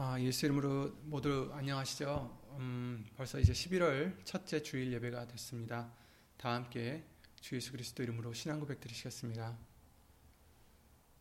[0.00, 2.54] 아, 예수 이름으로 모두 안녕하시죠?
[2.60, 5.92] 음, 벌써 이제 11월 첫째 주일 예배가 됐습니다.
[6.36, 7.04] 다 함께
[7.40, 9.58] 주 예수 그리스도 이름으로 신앙 고백 드리시겠습니다.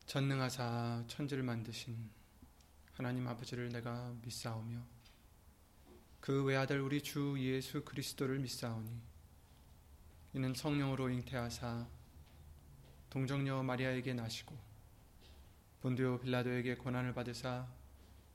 [0.05, 1.97] 전능하사 천지를 만드신
[2.93, 4.79] 하나님 아버지를 내가 믿사오며
[6.19, 8.91] 그 외아들 우리 주 예수 그리스도를 믿사오니
[10.33, 11.87] 이는 성령으로 잉태하사
[13.09, 14.55] 동정녀 마리아에게 나시고
[15.81, 17.76] 본디오 빌라도에게 고난을 받으사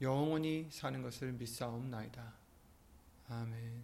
[0.00, 2.32] 영원히 사는 것을 믿사옵나이다.
[3.28, 3.82] 아멘.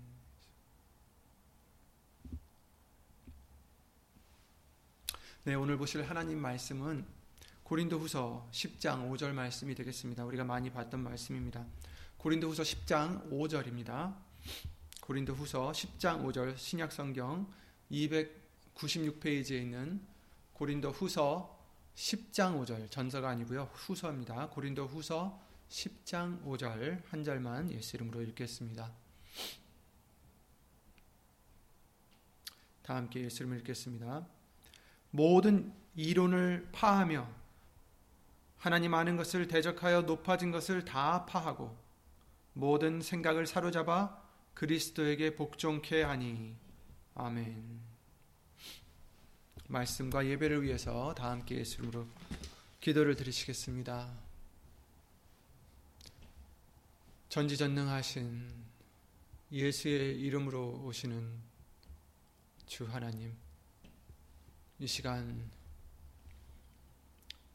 [5.44, 7.06] 네, 오늘 보실 하나님 말씀은
[7.62, 10.24] 고린도후서 10장 5절 말씀이 되겠습니다.
[10.24, 11.64] 우리가 많이 봤던 말씀입니다.
[12.18, 14.14] 고린도후서 10장 5절입니다.
[15.00, 17.50] 고린도후서 10장 5절 신약 성경
[17.90, 20.00] 296페이지에 있는
[20.52, 21.58] 고린도후서
[21.94, 23.70] 10장 5절 전서가 아니고요.
[23.72, 24.48] 후서입니다.
[24.50, 28.92] 고린도후서 10장 5절 한 절만 예수 이름으로 읽겠습니다.
[32.82, 34.26] 다 함께 예수 이름을 읽겠습니다.
[35.10, 37.26] 모든 이론을 파하며
[38.58, 41.76] 하나님 아는 것을 대적하여 높아진 것을 다 파하고
[42.52, 44.20] 모든 생각을 사로잡아
[44.54, 46.56] 그리스도에게 복종케 하니
[47.14, 47.80] 아멘.
[49.68, 52.08] 말씀과 예배를 위해서 다 함께 예수 이름으로
[52.80, 54.29] 기도를 드리시겠습니다.
[57.30, 58.50] 전지전능하신
[59.52, 61.32] 예수의 이름으로 오시는
[62.66, 63.32] 주 하나님,
[64.80, 65.48] 이 시간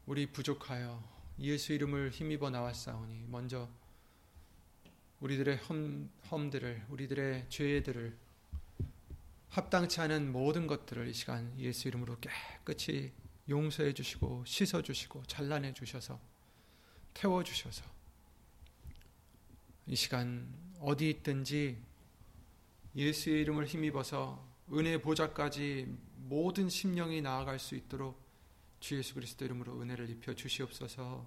[0.06, 1.04] 우리 부족하여
[1.40, 3.70] 예수 이름을 힘입어 나왔사오니 먼저
[5.20, 8.18] 우리들의 험, 험들을 우리들의 죄들을
[9.50, 13.12] 합당치 않은 모든 것들을 이 시간 예수 이름으로 깨끗이
[13.50, 16.18] 용서해 주시고 씻어 주시고 잘라내 주셔서
[17.14, 17.95] 태워 주셔서
[19.88, 21.78] 이 시간 어디 있든지
[22.96, 25.88] 예수의 이름을 힘입어서 은혜 보좌까지
[26.28, 28.20] 모든 심령이 나아갈 수 있도록
[28.80, 31.26] 주 예수 그리스도 이름으로 은혜를 입혀 주시옵소서.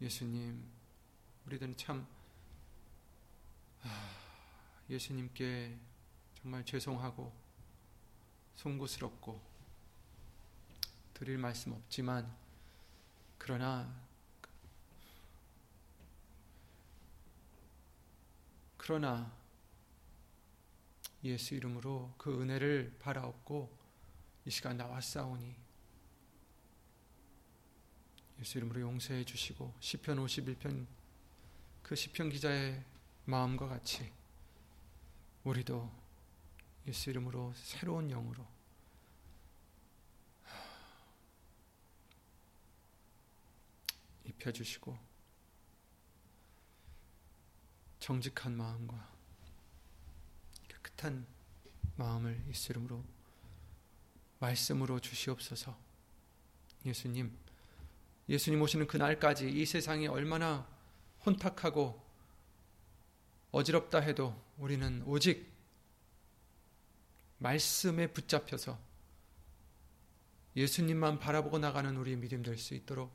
[0.00, 0.62] 예수님,
[1.46, 2.06] 우리들은 참
[4.90, 5.78] 예수님께
[6.34, 7.32] 정말 죄송하고
[8.56, 9.40] 송구스럽고
[11.14, 12.30] 드릴 말씀 없지만
[13.38, 13.94] 그러나
[18.84, 19.32] 그러나
[21.22, 23.70] 예수 이름으로 그 은혜를 바라옵고
[24.44, 25.54] 이 시간 나왔사오니
[28.40, 30.86] 예수 이름으로 용서해 주시고 시편 51편
[31.84, 32.84] 그 시편 기자의
[33.26, 34.12] 마음과 같이
[35.44, 35.88] 우리도
[36.88, 38.44] 예수 이름으로 새로운 영으로
[44.24, 45.11] 입혀 주시고
[48.02, 49.08] 정직한 마음과
[50.66, 51.24] 깨끗한
[51.94, 53.04] 마음을 예수 이름으로
[54.40, 55.78] 말씀으로 주시옵소서.
[56.84, 57.32] 예수님,
[58.28, 60.66] 예수님 오시는 그날까지 이 세상이 얼마나
[61.24, 62.02] 혼탁하고
[63.52, 65.48] 어지럽다 해도 우리는 오직
[67.38, 68.80] 말씀에 붙잡혀서
[70.56, 73.12] 예수님만 바라보고 나가는 우리의 믿음 될 수 있도록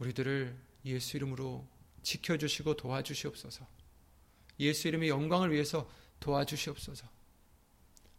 [0.00, 1.71] 우리들을 예수 이름으로
[2.02, 3.66] 지켜주시고 도와주시옵소서.
[4.60, 5.90] 예수 이름의 영광을 위해서
[6.20, 7.08] 도와주시옵소서.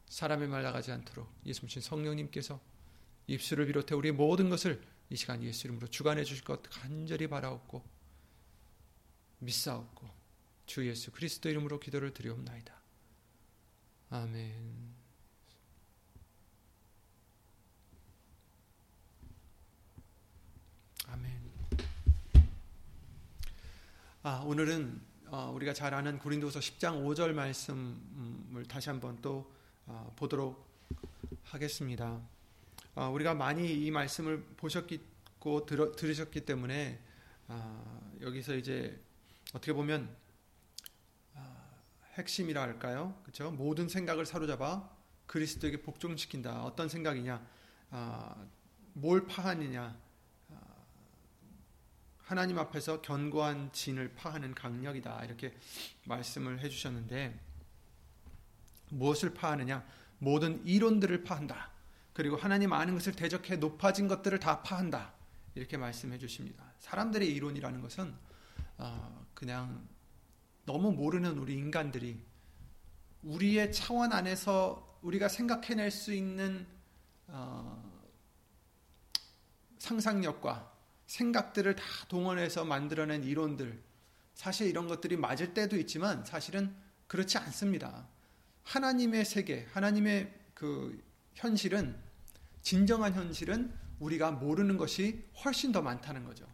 [0.07, 2.61] 사람의 말 나가지 않도록 예수님 성령님께서
[3.27, 7.83] 입술을 비롯해 우리의 모든 것을 이 시간 예수 이름으로 주관해 주실 것 간절히 바라옵고
[9.39, 10.09] 믿사옵고
[10.65, 12.73] 주 예수 그리스도 이름으로 기도를 드리옵나이다.
[14.09, 14.92] 아멘.
[24.25, 29.51] 아, 오늘은 어, 우리가 잘 아는 고린도서 10장 5절 말씀을 다시 한번 또
[29.85, 30.65] 어, 보도록
[31.43, 32.21] 하겠습니다.
[32.95, 37.01] 어, 우리가 많이 이 말씀을 보셨고 들으셨기 때문에
[38.21, 38.97] 여기서 이제
[39.49, 40.15] 어떻게 보면
[42.13, 43.19] 핵심이라 할까요?
[43.23, 43.51] 그렇죠?
[43.51, 44.89] 모든 생각을 사로잡아
[45.25, 46.63] 그리스도에게 복종시킨다.
[46.63, 47.45] 어떤 생각이냐?
[48.93, 50.01] 뭘 파하느냐?
[52.33, 55.23] 하나님 앞에서 견고한 진을 파하는 강력이다.
[55.25, 55.55] 이렇게
[56.05, 57.39] 말씀을 해주셨는데,
[58.89, 59.85] 무엇을 파하느냐?
[60.17, 61.69] 모든 이론들을 파한다.
[62.11, 65.13] 그리고 하나님 아는 것을 대적해 높아진 것들을 다 파한다.
[65.53, 66.73] 이렇게 말씀해 주십니다.
[66.79, 68.15] 사람들의 이론이라는 것은
[68.79, 69.87] 어, 그냥
[70.65, 72.19] 너무 모르는 우리 인간들이
[73.21, 76.65] 우리의 차원 안에서 우리가 생각해낼 수 있는
[77.27, 78.01] 어,
[79.77, 80.72] 상상력과
[81.13, 83.79] 생각들을 다 동원해서 만들어낸 이론들
[84.33, 86.75] 사실 이런 것들이 맞을 때도 있지만 사실은
[87.05, 88.07] 그렇지 않습니다.
[88.63, 90.99] 하나님의 세계, 하나님의 그
[91.35, 91.95] 현실은
[92.63, 96.47] 진정한 현실은 우리가 모르는 것이 훨씬 더 많다는 거죠.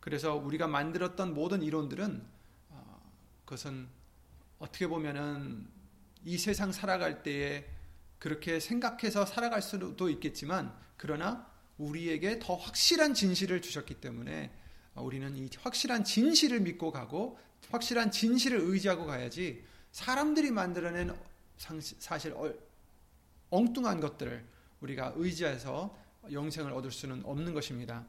[0.00, 2.26] 그래서 우리가 만들었던 모든 이론들은
[2.70, 3.12] 어,
[3.44, 3.88] 그것은
[4.58, 5.68] 어떻게 보면은
[6.24, 7.68] 이 세상 살아갈 때에
[8.18, 11.49] 그렇게 생각해서 살아갈 수도 있겠지만 그러나
[11.80, 14.50] 우리에게 더 확실한 진실을 주셨기 때문에
[14.94, 17.38] 우리는 이 확실한 진실을 믿고 가고
[17.70, 21.16] 확실한 진실을 의지하고 가야지 사람들이 만들어낸
[21.56, 22.34] 사실
[23.50, 24.44] 엉뚱한 것들을
[24.80, 25.96] 우리가 의지해서
[26.30, 28.06] 영생을 얻을 수는 없는 것입니다.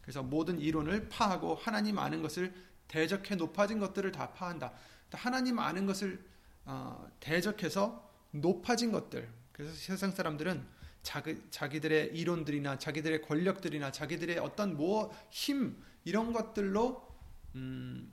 [0.00, 2.52] 그래서 모든 이론을 파하고 하나님 아는 것을
[2.88, 4.72] 대적해 높아진 것들을 다 파한다.
[5.12, 6.24] 하나님 아는 것을
[6.64, 9.28] 어, 대적해서 높아진 것들.
[9.52, 10.64] 그래서 세상 사람들은
[11.02, 17.06] 자기, 자기들의 이론들이나 자기들의 권력들이나 자기들의 어떤 뭐 힘 이런 것들로
[17.54, 18.12] 음,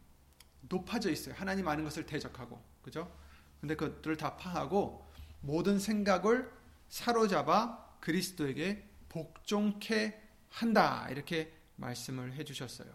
[0.61, 1.35] 높아져 있어요.
[1.35, 3.11] 하나님 아는 것을 대적하고 그죠?
[3.59, 5.05] 근데 그것들을 다 파하고
[5.41, 6.51] 모든 생각을
[6.89, 10.19] 사로잡아 그리스도에게 복종케
[10.49, 12.89] 한다 이렇게 말씀을 해주셨어요.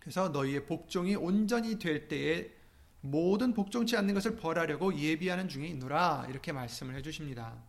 [0.00, 2.52] 그래서 너희의 복종이 온전히 될 때에
[3.00, 7.62] 모든 복종치 않는 것을 벌하려고 예비하는 중에 있노라 이렇게 말씀을 해주십니다.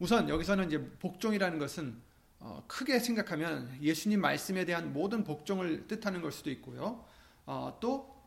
[0.00, 2.00] 우선 여기서는 이제 복종이라는 것은
[2.38, 7.04] 어, 크게 생각하면 예수님 말씀에 대한 모든 복종을 뜻하는 걸 수도 있고요.
[7.44, 8.18] 어, 또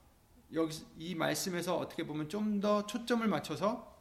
[0.54, 3.92] 여기 이 말씀에서 어떻게 보면 좀 더 초점을 맞춰서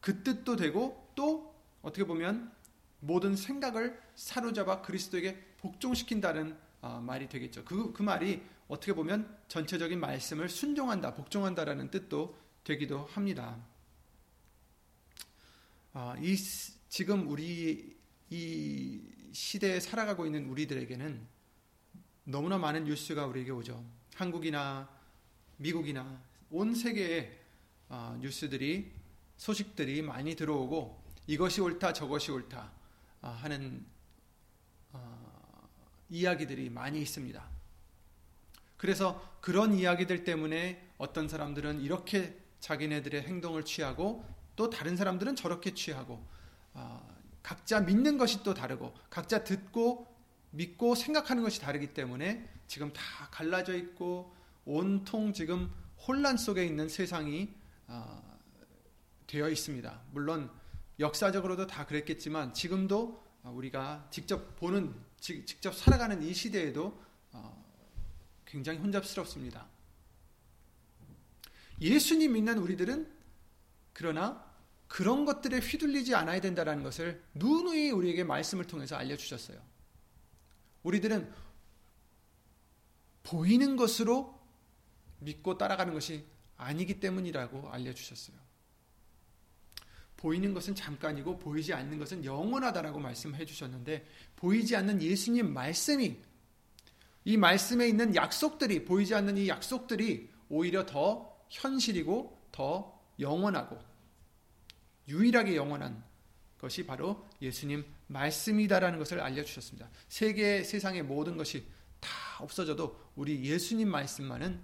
[0.00, 2.52] 그 뜻도 되고 또 어떻게 보면
[2.98, 7.64] 모든 생각을 사로잡아 그리스도에게 복종시킨다는 어, 말이 되겠죠.
[7.64, 13.64] 그, 그 말이 어떻게 보면 전체적인 말씀을 순종한다, 복종한다라는 뜻도 되기도 합니다.
[15.94, 16.36] 어, 이
[16.88, 17.98] 지금 우리
[18.30, 19.00] 이
[19.32, 21.20] 시대에 살아가고 있는 우리들에게는
[22.24, 23.84] 너무나 많은 뉴스가 우리에게 오죠.
[24.14, 24.88] 한국이나
[25.58, 27.38] 미국이나 온 세계에
[27.90, 28.90] 어, 뉴스들이
[29.36, 32.72] 소식들이 많이 들어오고 이것이 옳다 저것이 옳다
[33.20, 33.84] 어, 하는
[34.92, 35.68] 어,
[36.08, 37.50] 이야기들이 많이 있습니다.
[38.78, 44.24] 그래서 그런 이야기들 때문에 어떤 사람들은 이렇게 자기네들의 행동을 취하고
[44.56, 46.24] 또 다른 사람들은 저렇게 취하고
[47.42, 50.06] 각자 믿는 것이 또 다르고 각자 듣고
[50.50, 54.34] 믿고 생각하는 것이 다르기 때문에 지금 다 갈라져 있고
[54.64, 55.72] 온통 지금
[56.06, 57.48] 혼란 속에 있는 세상이
[57.86, 58.38] 어,
[59.26, 60.02] 되어 있습니다.
[60.12, 60.50] 물론
[60.98, 67.00] 역사적으로도 다 그랬겠지만 지금도 우리가 직접 보는 직접 살아가는 이 시대에도
[67.32, 67.64] 어,
[68.44, 69.66] 굉장히 혼잡스럽습니다.
[71.80, 73.21] 예수님 믿는 우리들은
[73.92, 74.44] 그러나
[74.88, 79.58] 그런 것들에 휘둘리지 않아야 된다는 것을 누누이 우리에게 말씀을 통해서 알려주셨어요.
[80.82, 81.32] 우리들은
[83.22, 84.38] 보이는 것으로
[85.20, 86.26] 믿고 따라가는 것이
[86.56, 88.36] 아니기 때문이라고 알려주셨어요.
[90.16, 96.16] 보이는 것은 잠깐이고 보이지 않는 것은 영원하다라고 말씀해 주셨는데 보이지 않는 예수님 말씀이
[97.24, 102.91] 이 말씀에 있는 약속들이 보이지 않는 이 약속들이 오히려 더 현실이고 더
[103.22, 103.78] 영원하고
[105.08, 106.04] 유일하게 영원한
[106.58, 109.90] 것이 바로 예수님 말씀이다라는 것을 알려주셨습니다.
[110.08, 111.66] 세계 세상의 모든 것이
[111.98, 112.10] 다
[112.40, 114.60] 없어져도 우리 예수님 말씀만은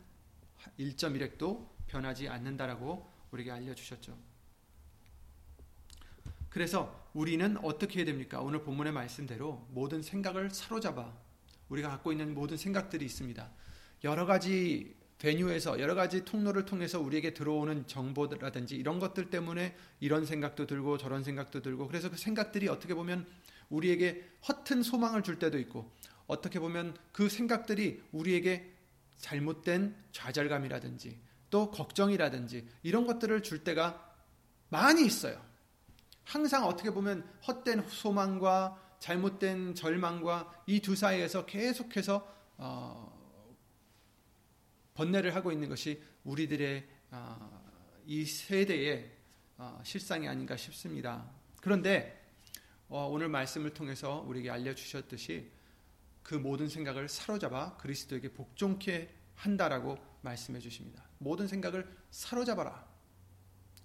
[0.79, 4.17] 1.1핵도 변하지 않는다라고 우리에게 알려주셨죠.
[6.51, 8.41] 그래서 우리는 어떻게 해야 됩니까?
[8.41, 11.13] 오늘 본문의 말씀대로 모든 생각을 사로잡아
[11.69, 13.51] 우리가 갖고 있는 모든 생각들이 있습니다.
[14.05, 20.67] 여러 가지 베뉴에서 여러 가지 통로를 통해서 우리에게 들어오는 정보라든지 이런 것들 때문에 이런 생각도
[20.67, 23.27] 들고 저런 생각도 들고 그래서 그 생각들이 어떻게 보면
[23.69, 25.91] 우리에게 허튼 소망을 줄 때도 있고
[26.27, 28.73] 어떻게 보면 그 생각들이 우리에게
[29.19, 31.19] 잘못된 좌절감이라든지
[31.51, 34.15] 또 걱정이라든지 이런 것들을 줄 때가
[34.69, 35.43] 많이 있어요.
[36.25, 42.27] 항상 어떻게 보면 헛된 소망과 잘못된 절망과 이 두 사이에서 계속해서
[42.59, 43.08] 어,
[44.99, 47.63] 번뇌를 하고 있는 것이 우리들의 어,
[48.05, 49.09] 이 세대의
[49.57, 51.31] 어, 실상이 아닌가 싶습니다.
[51.61, 52.21] 그런데
[52.89, 55.53] 어, 오늘 말씀을 통해서 우리에게 알려주셨듯이
[56.25, 61.05] 그 모든 생각을 사로잡아 그리스도에게 복종케 한다라고 말씀해 주십니다.
[61.19, 62.85] 모든 생각을 사로잡아라.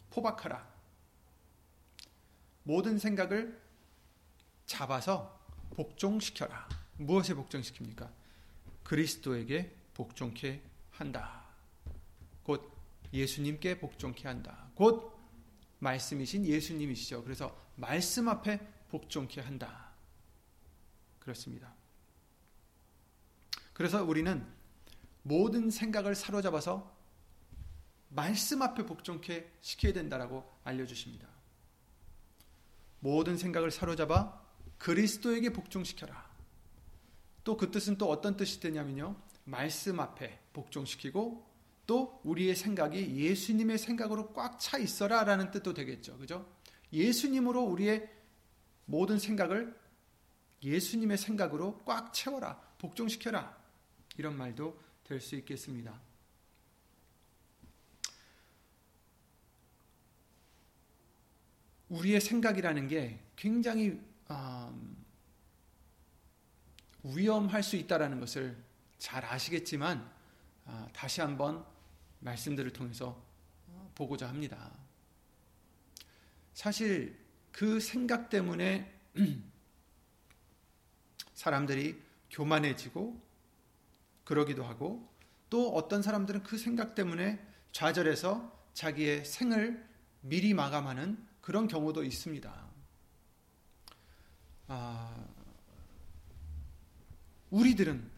[0.09, 0.67] 포박하라.
[2.63, 3.61] 모든 생각을
[4.65, 5.39] 잡아서
[5.75, 6.67] 복종시켜라.
[6.97, 8.11] 무엇에 복종시킵니까?
[8.83, 11.43] 그리스도에게 복종케 한다.
[12.43, 12.71] 곧
[13.11, 14.69] 예수님께 복종케 한다.
[14.75, 15.13] 곧
[15.79, 17.23] 말씀이신 예수님이시죠.
[17.23, 18.59] 그래서 말씀 앞에
[18.89, 19.91] 복종케 한다.
[21.19, 21.73] 그렇습니다.
[23.73, 24.45] 그래서 우리는
[25.23, 26.93] 모든 생각을 사로잡아서
[28.09, 31.27] 말씀 앞에 복종케 시켜야 된다라고 알려주십니다.
[32.99, 34.41] 모든 생각을 사로잡아
[34.77, 36.31] 그리스도에게 복종시켜라.
[37.43, 39.15] 또 그 뜻은 또 어떤 뜻이 되냐면요.
[39.45, 41.51] 말씀 앞에 복종시키고
[41.85, 46.17] 또 우리의 생각이 예수님의 생각으로 꽉 차 있어라 라는 뜻도 되겠죠.
[46.17, 46.49] 그죠?
[46.91, 48.09] 예수님으로 우리의
[48.85, 49.77] 모든 생각을
[50.63, 52.59] 예수님의 생각으로 꽉 채워라.
[52.77, 53.57] 복종시켜라.
[54.17, 55.99] 이런 말도 될 수 있겠습니다.
[61.89, 63.99] 우리의 생각이라는 게 굉장히
[64.31, 65.05] 음,
[67.03, 68.57] 위험할 수 있다라는 것을
[69.03, 70.09] 잘 아시겠지만
[70.65, 71.65] 아, 다시 한번
[72.21, 73.21] 말씀들을 통해서
[73.95, 74.71] 보고자 합니다.
[76.53, 77.19] 사실
[77.51, 78.89] 그 생각 때문에
[81.35, 83.21] 사람들이 교만해지고
[84.23, 85.13] 그러기도 하고
[85.49, 89.85] 또 어떤 사람들은 그 생각 때문에 좌절해서 자기의 생을
[90.21, 92.69] 미리 마감하는 그런 경우도 있습니다.
[94.69, 95.25] 아,
[97.49, 98.12] 우리들은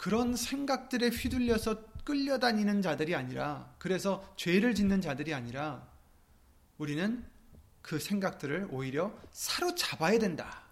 [0.00, 5.86] 그런 생각들에 휘둘려서 끌려다니는 자들이 아니라 그래서 죄를 짓는 자들이 아니라
[6.78, 7.22] 우리는
[7.82, 10.62] 그 생각들을 오히려 사로잡아야 된다.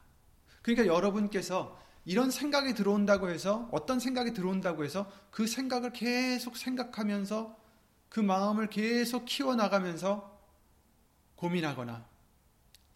[0.62, 7.54] 그러니까 여러분께서 이런 생각이 들어온다고 해서 어떤 생각이 들어온다고 해서 그 생각을 계속 생각하면서
[8.08, 10.40] 그 마음을 계속 키워나가면서
[11.36, 12.02] 고민하거나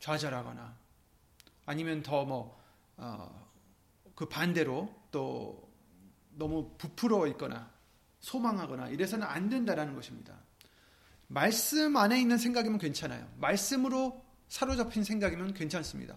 [0.00, 0.78] 좌절하거나
[1.66, 2.58] 아니면 더 뭐,
[2.96, 3.50] 어,
[4.14, 5.71] 그 반대로 또
[6.34, 7.70] 너무 부풀어 있거나
[8.20, 10.38] 소망하거나 이래서는 안 된다라는 것입니다.
[11.28, 13.28] 말씀 안에 있는 생각이면 괜찮아요.
[13.38, 16.16] 말씀으로 사로잡힌 생각이면 괜찮습니다.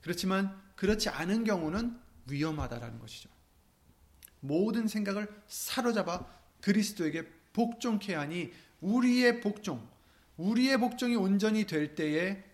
[0.00, 3.28] 그렇지만 그렇지 않은 경우는 위험하다라는 것이죠.
[4.40, 6.26] 모든 생각을 사로잡아
[6.60, 9.86] 그리스도에게 복종케 하니 우리의 복종,
[10.36, 12.44] 우리의 복종이 온전히 될 때에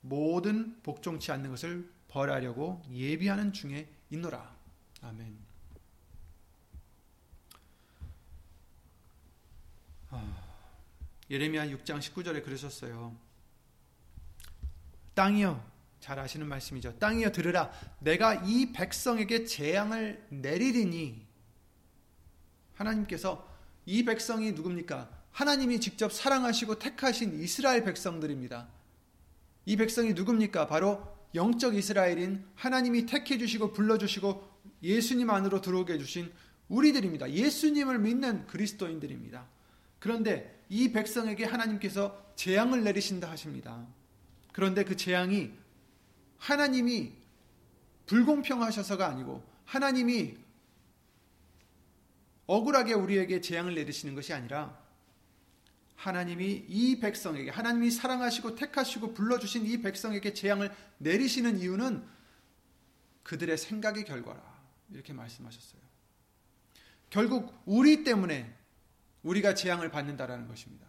[0.00, 4.54] 모든 복종치 않는 것을 벌하려고 예비하는 중에 있노라.
[5.00, 5.41] 아멘.
[11.30, 13.16] 예레미야 6장 19절에 그러셨어요.
[15.14, 15.62] 땅이여
[16.00, 16.98] 잘 아시는 말씀이죠.
[16.98, 17.70] 땅이여 들으라.
[18.00, 21.26] 내가 이 백성에게 재앙을 내리리니
[22.74, 23.48] 하나님께서
[23.86, 25.10] 이 백성이 누굽니까?
[25.30, 28.68] 하나님이 직접 사랑하시고 택하신 이스라엘 백성들입니다.
[29.64, 30.66] 이 백성이 누굽니까?
[30.66, 34.50] 바로 영적 이스라엘인 하나님이 택해 주시고 불러 주시고
[34.82, 36.32] 예수님 안으로 들어오게 해 주신
[36.68, 37.30] 우리들입니다.
[37.30, 39.46] 예수님을 믿는 그리스도인들입니다.
[40.02, 43.86] 그런데 이 백성에게 하나님께서 재앙을 내리신다 하십니다.
[44.52, 45.52] 그런데 그 재앙이
[46.38, 47.12] 하나님이
[48.06, 50.34] 불공평하셔서가 아니고 하나님이
[52.48, 54.76] 억울하게 우리에게 재앙을 내리시는 것이 아니라
[55.94, 62.04] 하나님이 이 백성에게 하나님이 사랑하시고 택하시고 불러주신 이 백성에게 재앙을 내리시는 이유는
[63.22, 64.42] 그들의 생각의 결과라
[64.90, 65.80] 이렇게 말씀하셨어요.
[67.08, 68.61] 결국 우리 때문에
[69.22, 70.86] 우리가 재앙을 받는다라는 것입니다.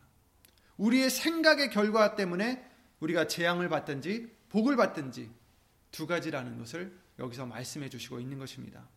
[0.78, 2.68] 우리의 생각의 결과 때문에
[3.00, 5.30] 우리가 재앙을 받든지 복을 받든지
[5.92, 8.88] 두 가지라는 것을 여기서 말씀해 주시고 있는 것입니다.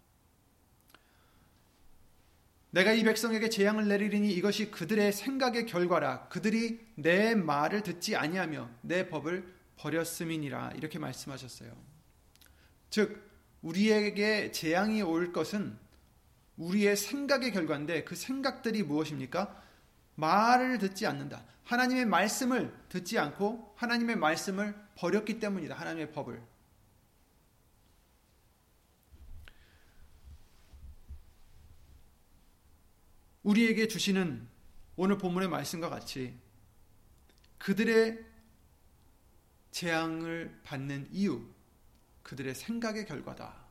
[2.70, 9.08] 내가 이 백성에게 재앙을 내리리니 이것이 그들의 생각의 결과라 그들이 내 말을 듣지 아니하며 내
[9.08, 11.72] 법을 버렸음이니라 이렇게 말씀하셨어요.
[12.90, 13.22] 즉
[13.62, 15.78] 우리에게 재앙이 올 것은
[16.56, 19.62] 우리의 생각의 결과인데 그 생각들이 무엇입니까?
[20.14, 21.44] 말을 듣지 않는다.
[21.64, 25.74] 하나님의 말씀을 듣지 않고 하나님의 말씀을 버렸기 때문이다.
[25.74, 26.42] 하나님의 법을.
[33.42, 34.48] 우리에게 주시는
[34.96, 36.36] 오늘 본문의 말씀과 같이
[37.58, 38.24] 그들의
[39.70, 41.46] 재앙을 받는 이유,
[42.22, 43.65] 그들의 생각의 결과다.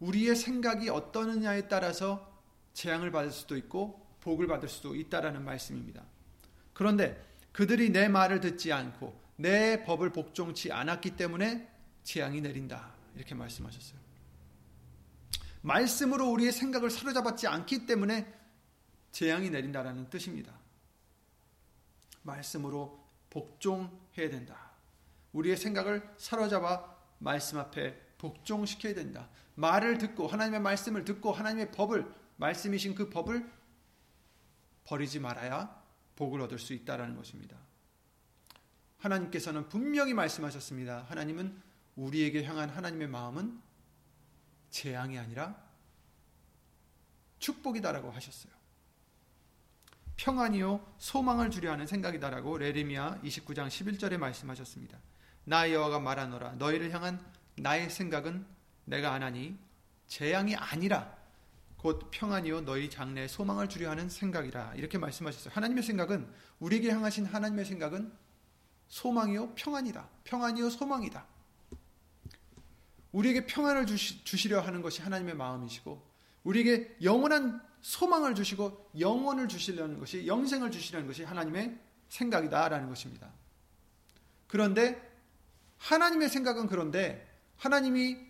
[0.00, 2.30] 우리의 생각이 어떠느냐에 따라서
[2.72, 6.04] 재앙을 받을 수도 있고 복을 받을 수도 있다라는 말씀입니다.
[6.72, 11.68] 그런데 그들이 내 말을 듣지 않고 내 법을 복종치 않았기 때문에
[12.02, 12.94] 재앙이 내린다.
[13.14, 13.98] 이렇게 말씀하셨어요.
[15.62, 18.32] 말씀으로 우리의 생각을 사로잡았지 않기 때문에
[19.12, 20.52] 재앙이 내린다라는 뜻입니다.
[22.22, 24.70] 말씀으로 복종해야 된다.
[25.32, 29.28] 우리의 생각을 사로잡아 말씀 앞에 복종시켜야 된다.
[29.60, 33.50] 말을 듣고 하나님의 말씀을 듣고 하나님의 법을 말씀이신 그 법을
[34.84, 35.78] 버리지 말아야
[36.16, 37.56] 복을 얻을 수 있다라는 것입니다.
[38.98, 41.04] 하나님께서는 분명히 말씀하셨습니다.
[41.08, 41.60] 하나님은
[41.96, 43.60] 우리에게 향한 하나님의 마음은
[44.70, 45.56] 재앙이 아니라
[47.38, 48.52] 축복이다라고 하셨어요.
[50.16, 54.98] 평안이요 소망을 주려 하는 생각이다라고 레르미야 29장 11절에 말씀하셨습니다.
[55.44, 57.24] 나 여호와가 말하노라 너희를 향한
[57.56, 58.46] 나의 생각은
[58.84, 59.58] 내가 안하니
[60.06, 61.16] 재앙이 아니라
[61.76, 65.54] 곧 평안이요 너희 장래에 소망을 주려 하는 생각이라 이렇게 말씀하셨어요.
[65.54, 68.12] 하나님의 생각은 우리에게 향하신 하나님의 생각은
[68.88, 70.08] 소망이요 평안이다.
[70.24, 71.26] 평안이요 소망이다.
[73.12, 76.06] 우리에게 평안을 주시, 주시려 하는 것이 하나님의 마음이시고
[76.44, 83.32] 우리에게 영원한 소망을 주시고 영원을 주시려는 것이 영생을 주시려는 것이 하나님의 생각이다라는 것입니다.
[84.46, 85.00] 그런데
[85.78, 88.29] 하나님의 생각은 그런데 하나님이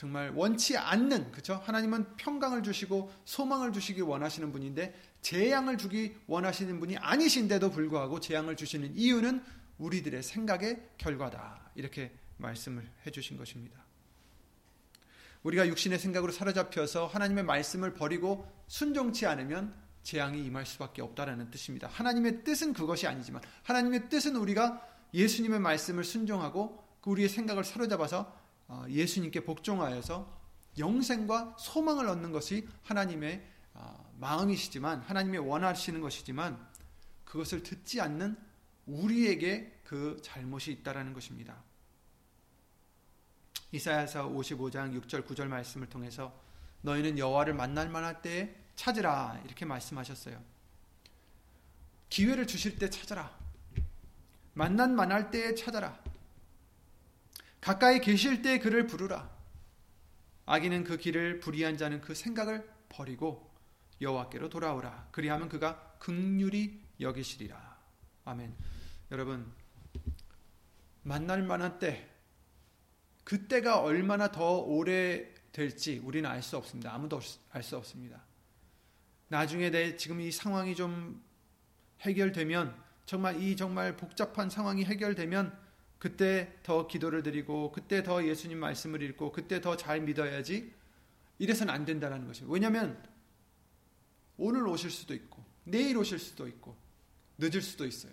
[0.00, 1.60] 정말 원치 않는 그죠?
[1.66, 8.96] 하나님은 평강을 주시고 소망을 주시기 원하시는 분인데 재앙을 주기 원하시는 분이 아니신데도 불구하고 재앙을 주시는
[8.96, 9.44] 이유는
[9.76, 11.70] 우리들의 생각의 결과다.
[11.74, 13.78] 이렇게 말씀을 해 주신 것입니다.
[15.42, 21.88] 우리가 육신의 생각으로 사로잡혀서 하나님의 말씀을 버리고 순종치 않으면 재앙이 임할 수밖에 없다라는 뜻입니다.
[21.88, 28.39] 하나님의 뜻은 그것이 아니지만 하나님의 뜻은 우리가 예수님의 말씀을 순종하고 그 우리의 생각을 사로잡아서 어,
[28.88, 30.40] 예수님께 복종하여서
[30.78, 36.68] 영생과 소망을 얻는 것이 하나님의 어, 마음이시지만 하나님의 원하시는 것이지만
[37.24, 38.36] 그것을 듣지 않는
[38.86, 41.62] 우리에게 그 잘못이 있다라는 것입니다.
[43.72, 46.32] 이사야서 55장 6절 9절 말씀을 통해서
[46.82, 50.42] 너희는 여호와를 만날 만할 때에 찾으라 이렇게 말씀하셨어요.
[52.08, 53.38] 기회를 주실 때 찾아라.
[54.54, 56.02] 만난 만할 때에 찾아라.
[57.60, 59.30] 가까이 계실 때 그를 부르라.
[60.46, 63.50] 악인은 그 길을 불의한 자는 그 생각을 버리고
[64.00, 65.08] 여호와께로 돌아오라.
[65.12, 67.78] 그리하면 그가 극률이 여기시리라.
[68.24, 68.54] 아멘.
[69.10, 69.52] 여러분
[71.02, 72.08] 만날 만한 때
[73.24, 76.92] 그때가 얼마나 더 오래 될지 우리는 알 수 없습니다.
[76.94, 77.20] 아무도
[77.50, 78.24] 알 수 없습니다.
[79.28, 81.22] 나중에 내 지금 이 상황이 좀
[82.00, 82.74] 해결되면
[83.06, 85.56] 정말 이 정말 복잡한 상황이 해결되면
[86.00, 90.74] 그때 더 기도를 드리고 그때 더 예수님 말씀을 읽고 그때 더 잘 믿어야지
[91.38, 92.50] 이래서는 안 된다는 것이에요.
[92.50, 93.00] 왜냐하면
[94.38, 96.74] 오늘 오실 수도 있고 내일 오실 수도 있고
[97.36, 98.12] 늦을 수도 있어요.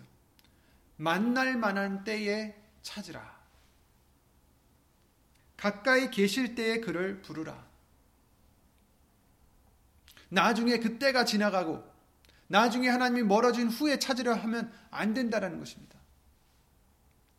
[0.96, 3.38] 만날 만한 때에 찾으라.
[5.56, 7.66] 가까이 계실 때에 그를 부르라.
[10.28, 11.82] 나중에 그때가 지나가고
[12.48, 15.97] 나중에 하나님이 멀어진 후에 찾으려 하면 안 된다라는 것입니다.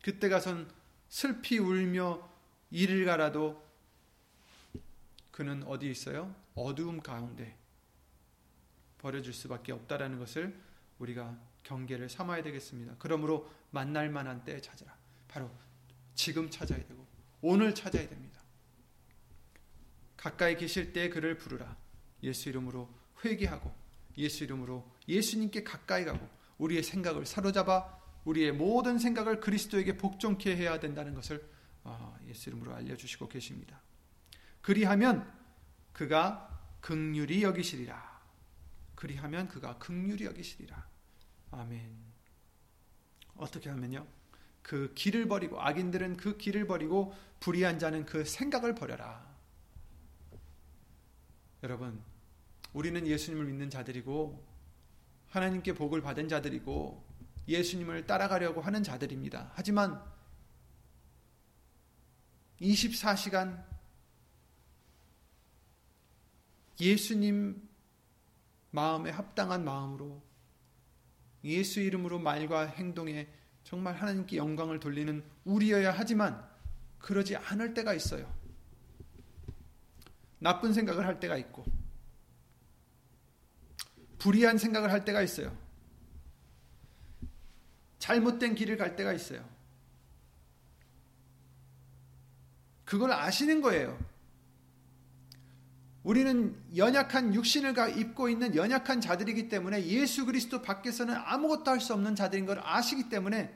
[0.10, 0.68] 그때 가선
[1.08, 2.28] 슬피 울며
[2.72, 3.64] 이를 가라도
[5.30, 6.36] 그는 어디 있어요?
[6.56, 7.56] 어두움 가운데
[8.98, 10.60] 버려질 수밖에 없다라는 것을
[10.98, 12.96] 우리가 경계를 삼아야 되겠습니다.
[12.98, 14.98] 그러므로 만날 만한 때에 찾으라.
[15.28, 15.52] 바로
[16.16, 17.06] 지금 찾아야 되고
[17.42, 18.42] 오늘 찾아야 됩니다.
[20.18, 21.78] 가까이 계실 때 그를 부르라.
[22.24, 22.92] 예수 이름으로
[23.24, 23.72] 회개하고
[24.18, 31.14] 예수 이름으로 예수님께 가까이 가고 우리의 생각을 사로잡아 우리의 모든 생각을 그리스도에게 복종케 해야 된다는
[31.14, 31.48] 것을
[31.84, 33.82] 아, 예수 이름으로 알려주시고 계십니다.
[34.62, 35.32] 그리하면
[35.94, 38.20] 그가 극률이 여기시리라.
[38.96, 40.88] 그리하면 그가 극률이 여기시리라.
[41.52, 41.96] 아멘.
[43.38, 44.06] 어떻게 하면요?
[44.62, 49.28] 그 길을 버리고 악인들은 그 길을 버리고 불의한 자는 그 생각을 버려라.
[51.64, 52.02] 여러분,
[52.74, 54.46] 우리는 예수님을 믿는 자들이고
[55.30, 57.09] 하나님께 복을 받은 자들이고
[57.50, 59.52] 예수님을 따라가려고 하는 자들입니다.
[59.56, 60.02] 하지만
[62.62, 63.66] 24시간
[66.80, 67.68] 예수님
[68.72, 70.22] 마음에 합당한 마음으로
[71.44, 73.28] 예수 이름으로 말과 행동에
[73.64, 76.48] 정말 하나님께 영광을 돌리는 우리여야 하지만
[77.00, 78.32] 그러지 않을 때가 있어요.
[80.38, 81.66] 나쁜 생각을 할 때가 있고
[84.20, 85.58] 불의한 생각을 할 때가 있어요.
[88.00, 89.48] 잘못된 길을 갈 때가 있어요.
[92.86, 94.00] 그걸 아시는 거예요.
[96.04, 102.16] 우리는 연약한 육신을 입고 있는 연약한 자들이기 때문에 예수 그리스도 밖에서는 아무것도 할 수 없는
[102.16, 103.56] 자들인 걸 아시기 때문에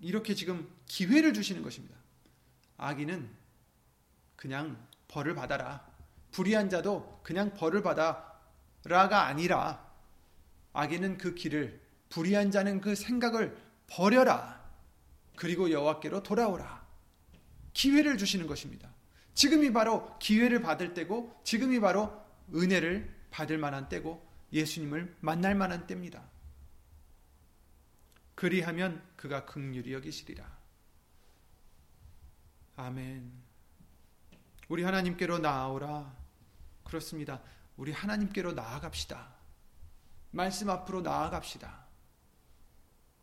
[0.00, 1.96] 이렇게 지금 기회를 주시는 것입니다.
[2.76, 3.30] 악인은
[4.34, 4.76] 그냥
[5.08, 5.86] 벌을 받아라.
[6.32, 9.90] 불의한 자도 그냥 벌을 받아라가 아니라
[10.74, 14.64] 악인은 그 길을 불의한 자는 그 생각을 버려라.
[15.36, 16.84] 그리고 여호와께로 돌아오라.
[17.72, 18.88] 기회를 주시는 것입니다.
[19.34, 26.22] 지금이 바로 기회를 받을 때고 지금이 바로 은혜를 받을 만한 때고 예수님을 만날 만한 때입니다.
[28.34, 30.56] 그리하면 그가 극률이 여기시리라.
[32.76, 33.30] 아멘.
[34.68, 36.14] 우리 하나님께로 나아오라.
[36.84, 37.42] 그렇습니다.
[37.76, 39.34] 우리 하나님께로 나아갑시다.
[40.30, 41.85] 말씀 앞으로 나아갑시다.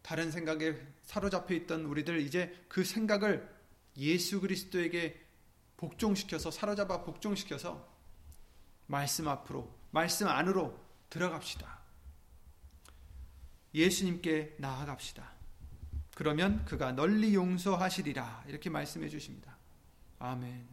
[0.03, 3.49] 다른 생각에 사로잡혀 있던 우리들 이제 그 생각을
[3.97, 5.19] 예수 그리스도에게
[5.77, 7.87] 복종시켜서 사로잡아 복종시켜서
[8.85, 10.77] 말씀 앞으로 말씀 안으로
[11.09, 11.79] 들어갑시다.
[13.73, 15.31] 예수님께 나아갑시다.
[16.15, 19.57] 그러면 그가 널리 용서하시리라 이렇게 말씀해 주십니다.
[20.19, 20.67] 아멘.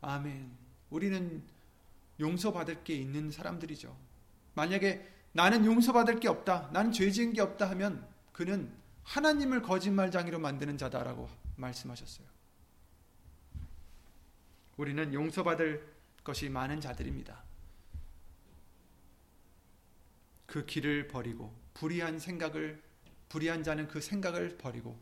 [0.00, 0.56] 아멘.
[0.90, 1.42] 우리는
[2.20, 3.96] 용서받을 게 있는 사람들이죠.
[4.54, 6.70] 만약에 나는 용서받을 게 없다.
[6.72, 8.06] 나는 죄 지은 게 없다 하면
[8.36, 8.70] 그는
[9.02, 12.26] 하나님을 거짓말장이로 만드는 자다라고 말씀하셨어요.
[14.76, 15.90] 우리는 용서받을
[16.22, 17.42] 것이 많은 자들입니다.
[20.44, 22.82] 그 길을 버리고 불의한 생각을
[23.30, 25.00] 불의한 자는 그 생각을 버리고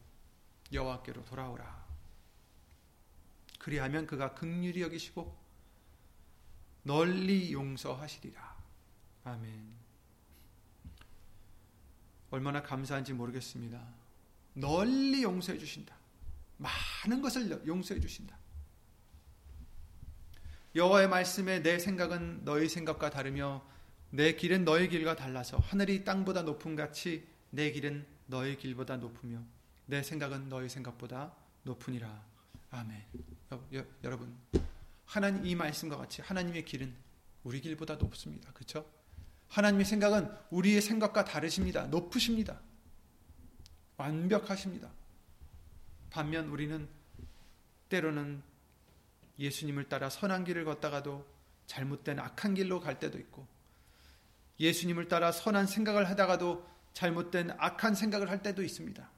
[0.73, 1.85] 여호와께로 돌아오라.
[3.59, 5.37] 그리하면 그가 극률이 여기시고
[6.85, 8.57] 널리 용서하시리라.
[9.25, 9.84] 아멘.
[12.35, 13.81] 얼마나 감사한지 모르겠습니다.
[14.55, 15.95] 널리 용서해 주신다.
[16.57, 18.37] 많은 것을 용서해 주신다.
[20.75, 23.65] 여호와의 말씀에 내 생각은 너희 생각과 다르며
[24.11, 29.41] 내 길은 너희 길과 달라서 하늘이 땅보다 높음 같이 내 길은 너희 길보다 높으며
[29.87, 32.25] 내 생각은 너희 생각보다 높으니라.
[32.71, 33.05] 아멘.
[33.75, 34.37] 여, 여러분
[35.05, 36.93] 하나님 이 말씀과 같이 하나님의 길은
[37.45, 38.51] 우리 길보다 높습니다.
[38.53, 38.85] 그렇죠?
[39.55, 41.87] 하나님의 생각은 우리의 생각과 다르십니다.
[41.87, 42.61] 높으십니다.
[43.97, 44.91] 완벽하십니다.
[46.11, 46.89] 반면 우리는
[47.89, 48.43] 때로는
[49.39, 51.25] 예수님을 따라 선한 길을 걷다가도
[51.67, 53.47] 잘못된 악한 길로 갈 때도 있고
[54.59, 59.09] 예수님을 따라 선한 생각을 하다가도 잘못된 악한 생각을 할 때도 있습니다.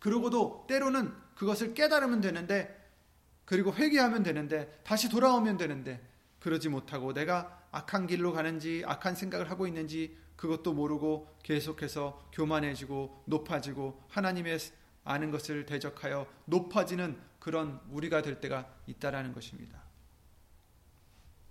[0.00, 2.74] 그러고도 때로는 그것을 깨달으면 되는데
[3.46, 6.06] 그리고 회개하면 되는데 다시 돌아오면 되는데
[6.40, 14.02] 그러지 못하고 내가 악한 길로 가는지 악한 생각을 하고 있는지 그것도 모르고 계속해서 교만해지고 높아지고
[14.08, 14.58] 하나님의
[15.04, 19.82] 아는 것을 대적하여 높아지는 그런 우리가 될 때가 있다라는 것입니다.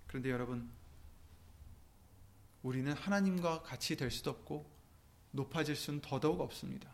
[0.07, 0.67] 그런데 여러분
[2.63, 4.67] 우리는 하나님과 같이 될 수도 없고
[5.29, 6.89] 높아질 수는 더더욱 없습니다.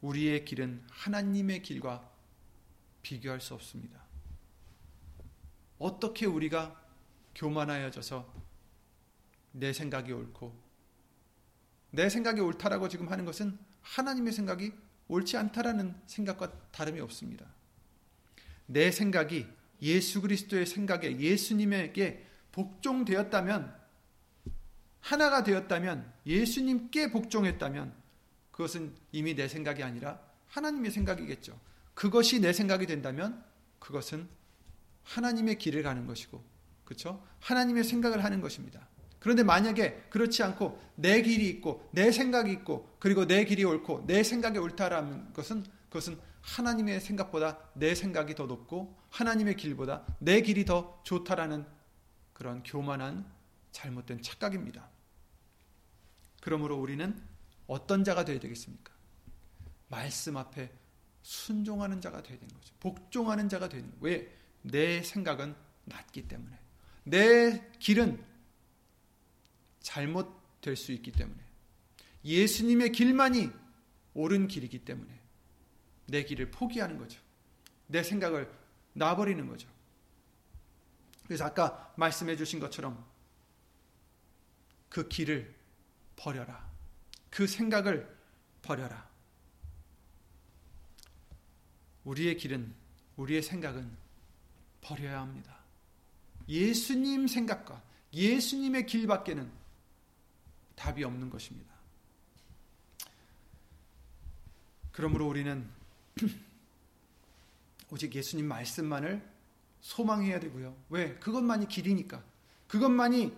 [0.00, 2.10] 우리의 길은 하나님의 길과
[3.02, 4.01] 비교할 수 없습니다.
[5.82, 6.80] 어떻게 우리가
[7.34, 8.32] 교만하여져서
[9.52, 10.56] 내 생각이 옳고
[11.90, 14.72] 내 생각이 옳다라고 지금 하는 것은 하나님의 생각이
[15.08, 17.46] 옳지 않다라는 생각과 다름이 없습니다.
[18.66, 19.46] 내 생각이
[19.82, 23.76] 예수 그리스도의 생각에 예수님에게 복종되었다면
[25.00, 27.92] 하나가 되었다면 예수님께 복종했다면
[28.52, 31.58] 그것은 이미 내 생각이 아니라 하나님의 생각이겠죠.
[31.94, 33.44] 그것이 내 생각이 된다면
[33.80, 34.28] 그것은
[35.04, 36.42] 하나님의 길을 가는 것이고,
[36.84, 37.24] 그렇죠?
[37.40, 38.88] 하나님의 생각을 하는 것입니다.
[39.22, 44.24] 그런데 만약에 그렇지 않고 내 길이 있고 내 생각이 있고 그리고 내 길이 옳고 내
[44.24, 51.00] 생각이 옳다라는 것은 그것은 하나님의 생각보다 내 생각이 더 높고 하나님의 길보다 내 길이 더
[51.04, 51.64] 좋다라는
[52.32, 53.24] 그런 교만한
[53.70, 54.90] 잘못된 착각입니다.
[56.40, 57.16] 그러므로 우리는
[57.68, 58.92] 어떤 자가 되어야 되겠습니까?
[59.86, 60.72] 말씀 앞에
[61.22, 62.74] 순종하는 자가 되어야 되는 거죠.
[62.80, 64.00] 복종하는 자가 되는 거예요.
[64.00, 64.41] 왜?
[64.62, 66.58] 내 생각은 낮기 때문에.
[67.04, 68.24] 내 길은
[69.80, 71.40] 잘못될 수 있기 때문에.
[72.24, 73.50] 예수님의 길만이
[74.14, 75.20] 옳은 길이기 때문에
[76.06, 77.20] 내 길을 포기하는 거죠.
[77.86, 78.50] 내 생각을
[78.94, 79.68] 놔버리는 거죠.
[81.24, 83.04] 그래서 아까 말씀해 주신 것처럼
[84.88, 85.54] 그 길을
[86.16, 86.70] 버려라.
[87.30, 88.14] 그 생각을
[88.60, 89.10] 버려라.
[92.04, 92.74] 우리의 길은,
[93.16, 93.96] 우리의 생각은
[94.82, 95.56] 버려야 합니다.
[96.48, 97.80] 예수님 생각과
[98.12, 99.50] 예수님의 길밖에는
[100.76, 101.72] 답이 없는 것입니다.
[104.90, 105.66] 그러므로 우리는
[107.90, 109.26] 오직 예수님 말씀만을
[109.80, 110.76] 소망해야 되고요.
[110.90, 111.14] 왜?
[111.14, 112.22] 그것만이 길이니까.
[112.68, 113.34] 그것만이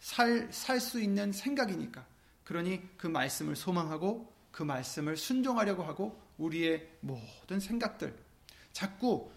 [0.00, 2.06] 살, 살 수 있는 생각이니까.
[2.44, 8.16] 그러니 그 말씀을 소망하고 그 말씀을 순종하려고 하고 우리의 모든 생각들
[8.72, 9.30] 자꾸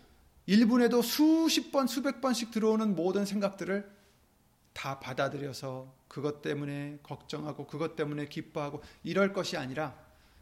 [0.47, 3.89] 1분에도 수십 번 수백 번씩 들어오는 모든 생각들을
[4.73, 9.95] 다 받아들여서 그것 때문에 걱정하고 그것 때문에 기뻐하고 이럴 것이 아니라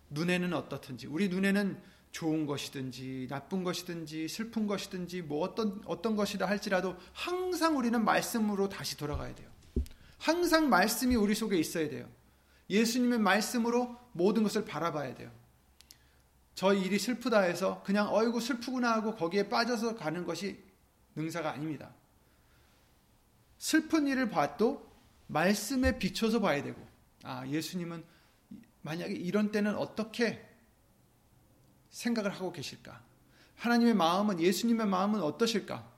[0.09, 6.95] 눈에는 어떻든지 우리 눈에는 좋은 것이든지 나쁜 것이든지 슬픈 것이든지 뭐 어떤 어떤 것이다 할지라도
[7.11, 9.49] 항상 우리는 말씀으로 다시 돌아가야 돼요.
[10.17, 12.07] 항상 말씀이 우리 속에 있어야 돼요.
[12.69, 15.29] 예수님의 말씀으로 모든 것을 바라봐야 돼요.
[16.55, 20.63] 저 일이 슬프다 해서 그냥 어이구 슬프구나 하고 거기에 빠져서 가는 것이
[21.15, 21.93] 능사가 아닙니다.
[23.57, 24.89] 슬픈 일을 봐도
[25.27, 26.81] 말씀에 비춰서 봐야 되고,
[27.23, 28.03] 아, 예수님은
[28.81, 30.47] 만약에 이런 때는 어떻게
[31.89, 33.01] 생각을 하고 계실까?
[33.57, 35.91] 하나님의 마음은, 예수님의 마음은 어떠실까?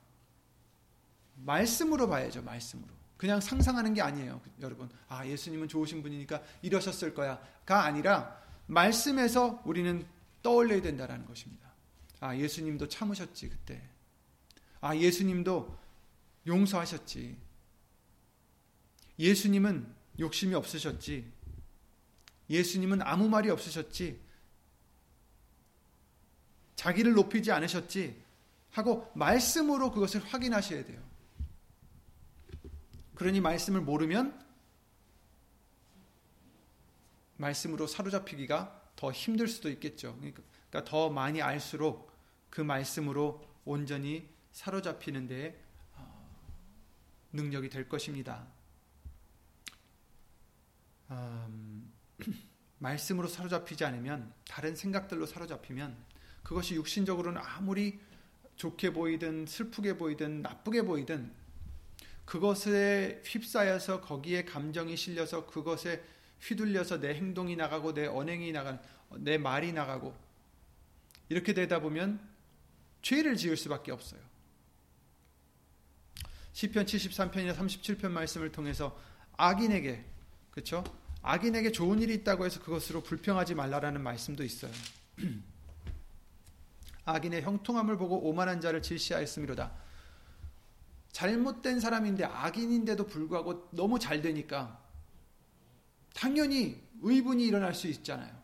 [1.35, 2.89] 말씀으로 봐야죠, 말씀으로.
[3.17, 4.89] 그냥 상상하는 게 아니에요, 여러분.
[5.07, 10.05] 아, 예수님은 좋으신 분이니까 이러셨을 거야.가 아니라, 말씀에서 우리는
[10.47, 11.67] 떠올려야 된다는 것입니다.
[12.21, 13.83] 아, 예수님도 참으셨지, 그때.
[14.79, 15.77] 아, 예수님도
[16.47, 17.37] 용서하셨지.
[19.19, 21.29] 예수님은 욕심이 없으셨지.
[22.49, 24.21] 예수님은 아무 말이 없으셨지.
[26.77, 28.23] 자기를 높이지 않으셨지.
[28.71, 31.03] 하고 말씀으로 그것을 확인하셔야 돼요.
[33.15, 34.45] 그러니 말씀을 모르면
[37.35, 40.17] 말씀으로 사로잡히기가 더 힘들 수도 있겠죠.
[40.19, 42.11] 그러니까 더 많이 알수록
[42.49, 46.29] 그 말씀으로 온전히 사로잡히는 데 어,
[47.31, 48.47] 능력이 될 것입니다.
[51.11, 51.93] 음,
[52.79, 55.95] 말씀으로 사로잡히지 않으면 다른 생각들로 사로잡히면
[56.43, 57.99] 그것이 육신적으로는 아무리
[58.55, 61.31] 좋게 보이든 슬프게 보이든 나쁘게 보이든
[62.25, 66.03] 그것에 휩싸여서 거기에 감정이 실려서 그것에
[66.41, 68.79] 휘둘려서 내 행동이 나가고 내 언행이 나가는
[69.17, 70.15] 내 말이 나가고
[71.29, 72.19] 이렇게 되다 보면
[73.01, 74.21] 죄를 지을 수밖에 없어요.
[76.53, 78.99] 시편 73편이나 37편 말씀을 통해서
[79.37, 80.03] 악인에게
[80.51, 80.83] 그렇죠?
[81.21, 84.71] 악인에게 좋은 일이 있다고 해서 그것으로 불평하지 말라라는 말씀도 있어요.
[87.05, 89.71] 악인의 형통함을 보고 오만한 자를 질시하였음이로다.
[91.11, 94.83] 잘못된 사람인데 악인인데도 불구하고 너무 잘 되니까
[96.17, 98.35] 당연히 의분이 일어날 수 있잖아요.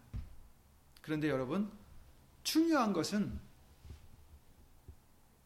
[1.02, 1.72] 그런데 여러분
[2.44, 3.40] 중요한 것은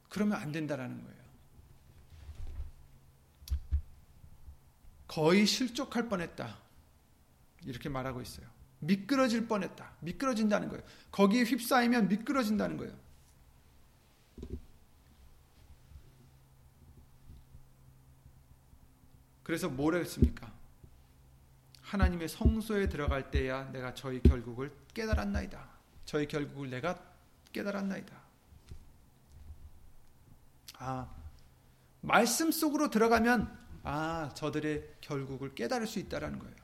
[0.09, 1.17] 그러면 안 된다라는 거예요.
[5.07, 6.57] 거의 실족할 뻔했다.
[7.63, 8.45] 이렇게 말하고 있어요.
[8.79, 9.93] 미끄러질 뻔했다.
[10.01, 10.83] 미끄러진다는 거예요.
[11.11, 12.93] 거기에 휩싸이면 미끄러진다는 거예요.
[19.43, 20.56] 그래서 뭐라 했습니까?
[21.87, 25.69] 하나님의 성소에 들어갈 때야 내가 저희 결국을 깨달았나이다.
[26.05, 27.01] 저희 결국을 내가
[27.53, 28.13] 깨달았나이다.
[30.79, 31.09] 아,
[32.01, 36.55] 말씀 속으로 들어가면 아, 저들의 결국을 깨달을 수 있다라는 거예요.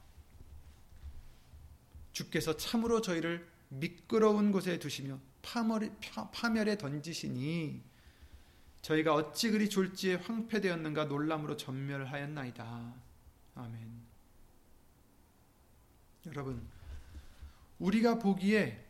[2.12, 7.82] 주께서 참으로 저희를 미끄러운 곳에 두시며 파멸에 던지시니
[8.82, 12.94] 저희가 어찌 그리 졸지에 황폐되었는가 놀람으로 전멸하였나이다.
[13.56, 14.03] 아멘.
[16.28, 16.62] 여러분,
[17.80, 18.82] 우리가 보기에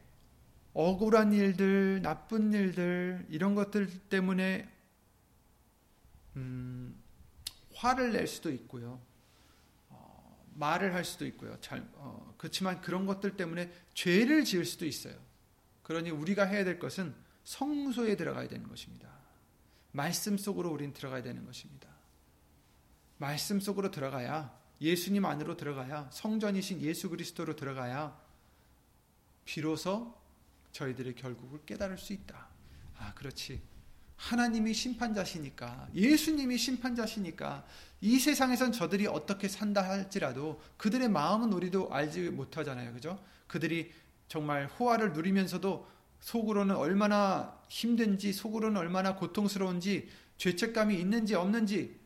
[0.73, 4.69] 억울한 일들, 나쁜 일들, 이런 것들 때문에,
[6.35, 7.01] 음,
[7.75, 9.01] 화를 낼 수도 있고요.
[9.89, 11.59] 어, 말을 할 수도 있고요.
[11.59, 15.15] 잘, 어, 그렇지만 그런 것들 때문에 죄를 지을 수도 있어요.
[15.83, 19.09] 그러니 우리가 해야 될 것은 성소에 들어가야 되는 것입니다.
[19.91, 21.87] 말씀 속으로 우린 들어가야 되는 것입니다.
[23.17, 28.15] 말씀 속으로 들어가야 예수님 안으로 들어가야 성전이신 예수 그리스도로 들어가야
[29.45, 30.13] 비로소
[30.73, 32.47] 저희들의 결국을 깨달을 수 있다.
[32.99, 33.61] 아, 그렇지.
[34.17, 37.65] 하나님이 심판자시니까, 예수님이 심판자시니까,
[38.01, 42.93] 이 세상에선 저들이 어떻게 산다 할지라도 그들의 마음은 우리도 알지 못하잖아요.
[42.93, 43.23] 그죠?
[43.47, 43.91] 그들이
[44.27, 45.87] 정말 호화를 누리면서도
[46.19, 51.99] 속으로는 얼마나 힘든지, 속으로는 얼마나 고통스러운지, 죄책감이 있는지 없는지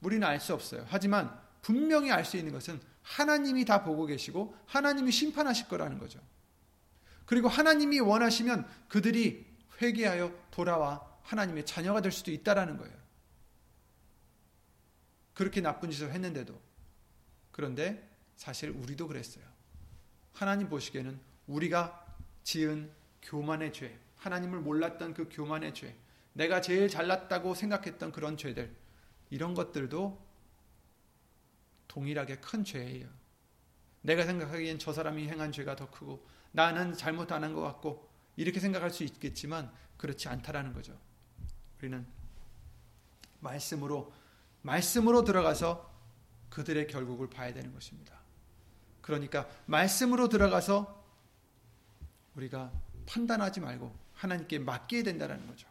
[0.00, 0.86] 우리는 알 수 없어요.
[0.88, 6.20] 하지만 분명히 알 수 있는 것은 하나님이 다 보고 계시고 하나님이 심판하실 거라는 거죠.
[7.24, 9.46] 그리고 하나님이 원하시면 그들이
[9.80, 12.94] 회개하여 돌아와 하나님의 자녀가 될 수도 있다라는 거예요.
[15.34, 16.60] 그렇게 나쁜 짓을 했는데도
[17.52, 19.44] 그런데 사실 우리도 그랬어요.
[20.32, 22.06] 하나님 보시기에는 우리가
[22.42, 22.90] 지은
[23.22, 25.96] 교만의 죄, 하나님을 몰랐던 그 교만의 죄,
[26.32, 28.74] 내가 제일 잘났다고 생각했던 그런 죄들,
[29.30, 30.31] 이런 것들도
[31.92, 33.06] 동일하게 큰 죄예요.
[34.00, 38.60] 내가 생각하기엔 저 사람이 행한 죄가 더 크고 나는 잘못 안 한 것 같고 이렇게
[38.60, 40.98] 생각할 수 있겠지만 그렇지 않다라는 거죠.
[41.78, 42.06] 우리는
[43.40, 44.10] 말씀으로
[44.62, 45.92] 말씀으로 들어가서
[46.48, 48.18] 그들의 결국을 봐야 되는 것입니다.
[49.02, 51.04] 그러니까 말씀으로 들어가서
[52.36, 52.72] 우리가
[53.04, 55.68] 판단하지 말고 하나님께 맡겨야 된다는 거죠.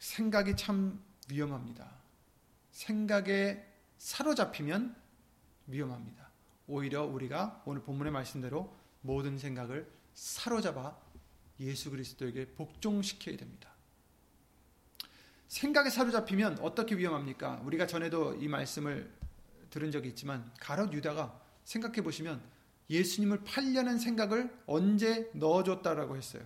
[0.00, 1.90] 생각이 참 위험합니다.
[2.70, 3.64] 생각에
[3.98, 4.96] 사로잡히면
[5.66, 6.30] 위험합니다.
[6.66, 10.96] 오히려 우리가 오늘 본문의 말씀대로 모든 생각을 사로잡아
[11.60, 13.70] 예수 그리스도에게 복종시켜야 됩니다.
[15.48, 17.60] 생각에 사로잡히면 어떻게 위험합니까?
[17.64, 19.12] 우리가 전에도 이 말씀을
[19.70, 22.42] 들은 적이 있지만 가롯 유다가 생각해 보시면
[22.88, 26.42] 예수님을 팔려는 생각을 언제 넣어줬다라고 했어요.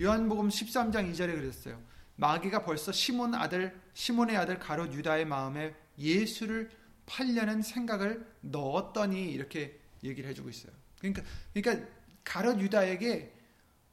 [0.00, 1.80] 요한복음 13장 2절에 그랬어요.
[2.16, 6.70] 마귀가 벌써 시몬 아들 시몬의 아들 가롯 유다의 마음에 예수를
[7.06, 10.72] 팔려는 생각을 넣었더니 이렇게 얘기를 해주고 있어요.
[10.98, 11.22] 그러니까
[11.52, 11.86] 그러니까
[12.24, 13.32] 가롯 유다에게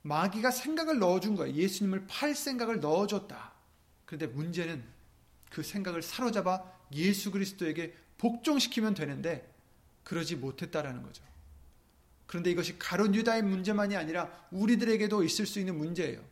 [0.03, 1.55] 마귀가 생각을 넣어준 거예요.
[1.55, 3.53] 예수님을 팔 생각을 넣어줬다.
[4.05, 4.83] 그런데 문제는
[5.49, 9.51] 그 생각을 사로잡아 예수 그리스도에게 복종시키면 되는데
[10.03, 11.23] 그러지 못했다라는 거죠.
[12.25, 16.30] 그런데 이것이 가론 유다의 문제만이 아니라 우리들에게도 있을 수 있는 문제예요.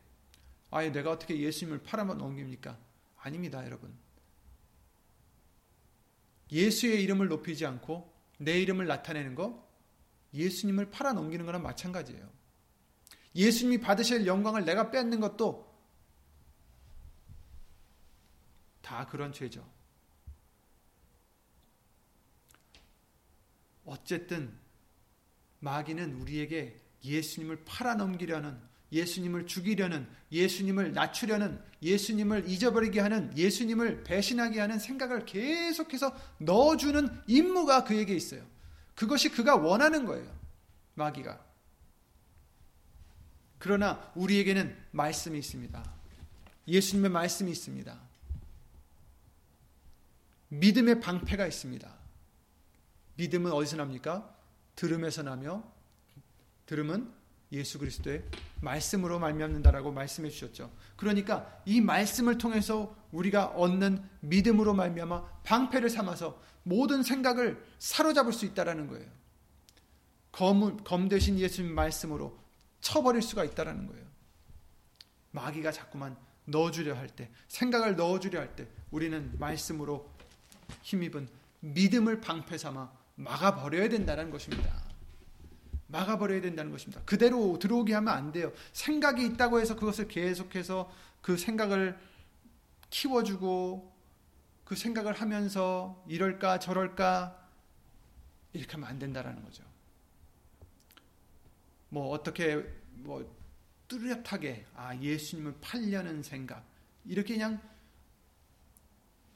[0.71, 2.77] 아예 내가 어떻게 예수님을 팔아만 넘깁니까?
[3.17, 3.93] 아닙니다, 여러분.
[6.51, 9.67] 예수의 이름을 높이지 않고 내 이름을 나타내는 거
[10.33, 12.29] 예수님을 팔아 넘기는 거랑 마찬가지예요.
[13.35, 15.69] 예수님이 받으실 영광을 내가 뺏는 것도
[18.81, 19.67] 다 그런 죄죠.
[23.85, 24.57] 어쨌든
[25.59, 35.25] 마귀는 우리에게 예수님을 팔아넘기려는 예수님을 죽이려는 예수님을 낮추려는 예수님을 잊어버리게 하는 예수님을 배신하게 하는 생각을
[35.25, 38.45] 계속해서 넣어주는 임무가 그에게 있어요.
[38.95, 40.29] 그것이 그가 원하는 거예요.
[40.95, 41.45] 마귀가.
[43.57, 45.93] 그러나 우리에게는 말씀이 있습니다.
[46.67, 47.99] 예수님의 말씀이 있습니다.
[50.49, 51.95] 믿음의 방패가 있습니다.
[53.15, 54.35] 믿음은 어디서 납니까?
[54.75, 55.63] 들음에서 나며
[56.65, 57.18] 들음은
[57.51, 58.23] 예수 그리스도의
[58.61, 60.71] 말씀으로 말미암는다라고 말씀해 주셨죠.
[60.95, 68.87] 그러니까 이 말씀을 통해서 우리가 얻는 믿음으로 말미암아 방패를 삼아서 모든 생각을 사로잡을 수 있다라는
[68.87, 69.07] 거예요.
[70.31, 72.37] 검, 검 대신 예수님 말씀으로
[72.81, 74.05] 쳐버릴 수가 있다라는 거예요.
[75.31, 80.09] 마귀가 자꾸만 넣어주려 할 때, 생각을 넣어주려 할 때, 우리는 말씀으로
[80.81, 81.27] 힘입은
[81.61, 84.78] 믿음을 방패 삼아 막아버려야 된다는 것입니다.
[85.89, 87.01] 막아버려야 된다는 것입니다.
[87.05, 88.51] 그대로 들어오게 하면 안 돼요.
[88.73, 91.97] 생각이 있다고 해서 그것을 계속해서 그 생각을
[92.89, 93.91] 키워주고
[94.65, 97.35] 그 생각을 하면서 이럴까 저럴까
[98.53, 99.63] 이렇게 하면 안 된다라는 거죠.
[101.89, 103.27] 뭐 어떻게 뭐
[103.87, 106.63] 뚜렷하게 아 예수님을 팔려는 생각
[107.05, 107.59] 이렇게 그냥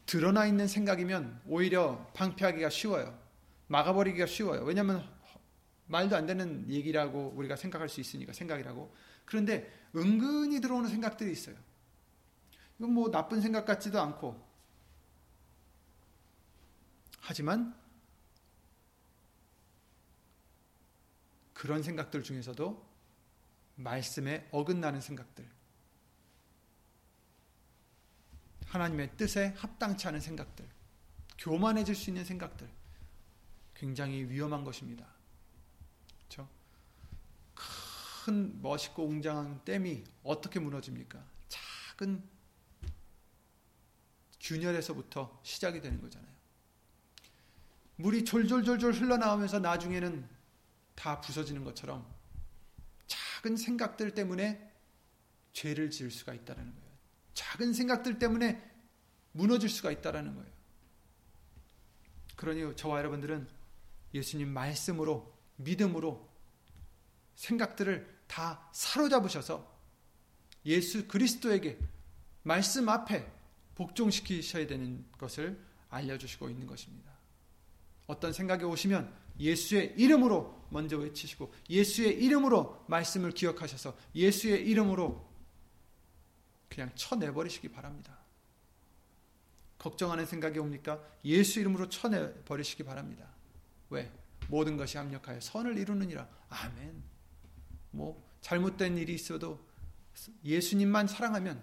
[0.05, 3.17] 드러나 있는 생각이면 오히려 방패하기가 쉬워요.
[3.67, 4.61] 막아버리기가 쉬워요.
[4.63, 5.03] 왜냐하면
[5.87, 8.93] 말도 안 되는 얘기라고 우리가 생각할 수 있으니까 생각이라고.
[9.25, 11.55] 그런데 은근히 들어오는 생각들이 있어요.
[12.79, 14.53] 이건 뭐 나쁜 생각 같지도 않고.
[17.19, 17.73] 하지만
[21.53, 22.85] 그런 생각들 중에서도
[23.75, 25.49] 말씀에 어긋나는 생각들.
[28.65, 30.67] 하나님의 뜻에 합당치 않은 생각들.
[31.37, 32.69] 교만해질 수 있는 생각들.
[33.75, 35.05] 굉장히 위험한 것입니다.
[36.17, 36.49] 그렇죠?
[38.23, 41.21] 큰 멋있고 웅장한 댐이 어떻게 무너집니까?
[41.49, 42.23] 작은
[44.39, 46.31] 균열에서부터 시작이 되는 거잖아요.
[47.97, 50.27] 물이 졸졸졸졸 흘러나오면서 나중에는
[50.95, 52.05] 다 부서지는 것처럼
[53.07, 54.71] 작은 생각들 때문에
[55.51, 56.93] 죄를 지을 수가 있다는 거예요.
[57.33, 58.71] 작은 생각들 때문에
[59.33, 60.51] 무너질 수가 있다는 거예요.
[62.37, 63.49] 그러니 저와 여러분들은
[64.13, 66.32] 예수님 말씀으로 믿음으로
[67.35, 69.71] 생각들을 다 사로잡으셔서
[70.65, 71.77] 예수 그리스도에게
[72.43, 73.31] 말씀 앞에
[73.75, 75.59] 복종시키셔야 되는 것을
[75.89, 77.11] 알려주시고 있는 것입니다.
[78.07, 85.29] 어떤 생각이 오시면 예수의 이름으로 먼저 외치시고 예수의 이름으로 말씀을 기억하셔서 예수의 이름으로
[86.69, 88.17] 그냥 쳐내버리시기 바랍니다.
[89.77, 91.03] 걱정하는 생각이 옵니까?
[91.25, 93.27] 예수 이름으로 쳐내버리시기 바랍니다.
[93.89, 94.11] 왜?
[94.47, 96.27] 모든 것이 합력하여 선을 이루느니라.
[96.49, 97.12] 아멘.
[97.93, 99.59] 뭐 잘못된 일이 있어도
[100.43, 101.61] 예수님만 사랑하면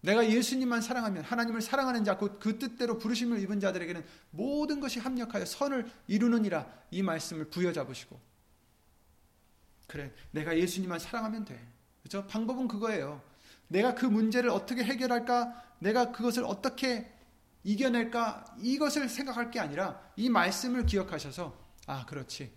[0.00, 5.44] 내가 예수님만 사랑하면 하나님을 사랑하는 자, 곧 그 뜻대로 부르심을 입은 자들에게는 모든 것이 합력하여
[5.44, 8.20] 선을 이루느니라 이 말씀을 부여잡으시고
[9.88, 11.58] 그래 내가 예수님만 사랑하면 돼.
[12.02, 12.26] 그죠?
[12.26, 13.22] 방법은 그거예요.
[13.68, 15.76] 내가 그 문제를 어떻게 해결할까?
[15.80, 17.12] 내가 그것을 어떻게
[17.64, 18.56] 이겨낼까?
[18.60, 22.52] 이것을 생각할 게 아니라 이 말씀을 기억하셔서 아 그렇지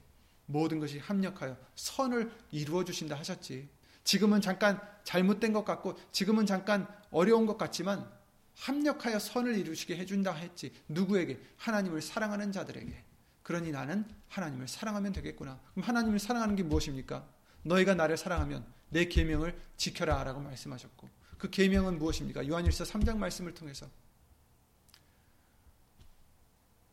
[0.46, 3.70] 모든 것이 합력하여 선을 이루어 주신다 하셨지.
[4.04, 8.10] 지금은 잠깐 잘못된 것 같고 지금은 잠깐 어려운 것 같지만
[8.58, 10.74] 합력하여 선을 이루시게 해준다 했지.
[10.88, 11.40] 누구에게?
[11.58, 13.04] 하나님을 사랑하는 자들에게.
[13.44, 15.60] 그러니 나는 하나님을 사랑하면 되겠구나.
[15.74, 17.28] 그럼 하나님을 사랑하는 게 무엇입니까?
[17.64, 22.48] 너희가 나를 사랑하면 내 계명을 지켜라라고 말씀하셨고 그 계명은 무엇입니까?
[22.48, 23.90] 요한일서 3장 말씀을 통해서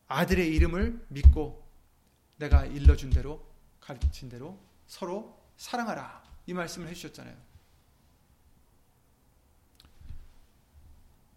[0.07, 1.68] 아들의 이름을 믿고
[2.39, 3.45] 내가 일러준 대로
[3.79, 7.37] 가르친 대로 서로 사랑하라 이 말씀을 해주셨잖아요.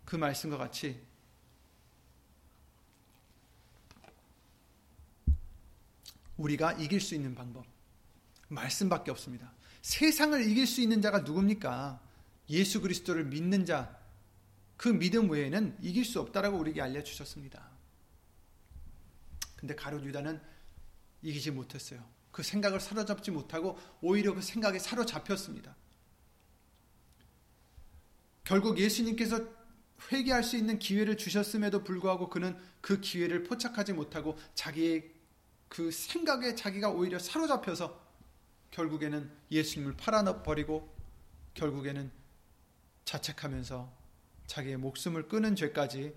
[0.05, 1.03] 그 말씀과 같이
[6.37, 7.67] 우리가 이길 수 있는 방법
[8.49, 9.53] 말씀밖에 없습니다.
[9.83, 12.01] 세상을 이길 수 있는 자가 누굽니까?
[12.51, 13.99] 예수 그리스도를 믿는 자,
[14.77, 17.71] 그 믿음 외에는 이길 수 없다라고 우리에게 알려 주셨습니다.
[19.57, 20.41] 근데 가롯 유다는
[21.23, 22.05] 이기지 못했어요.
[22.31, 25.77] 그 생각을 사로잡지 못하고 오히려 그 생각에 사로잡혔습니다.
[28.45, 29.47] 결국 예수님께서
[30.11, 35.13] 회개할 수 있는 기회를 주셨음에도 불구하고 그는 그 기회를 포착하지 못하고 자기의
[35.69, 38.01] 그 생각에 자기가 오히려 사로잡혀서
[38.73, 40.93] 결국에는 예수님을 팔아버리고
[41.55, 42.11] 결국에는
[43.05, 43.93] 자책하면서
[44.47, 46.15] 자기의 목숨을 끊은 죄까지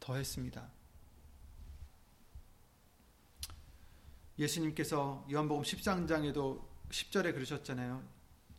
[0.00, 0.70] 더했습니다.
[4.38, 8.02] 예수님께서 요한복음 13장에도 10절에 그러셨잖아요.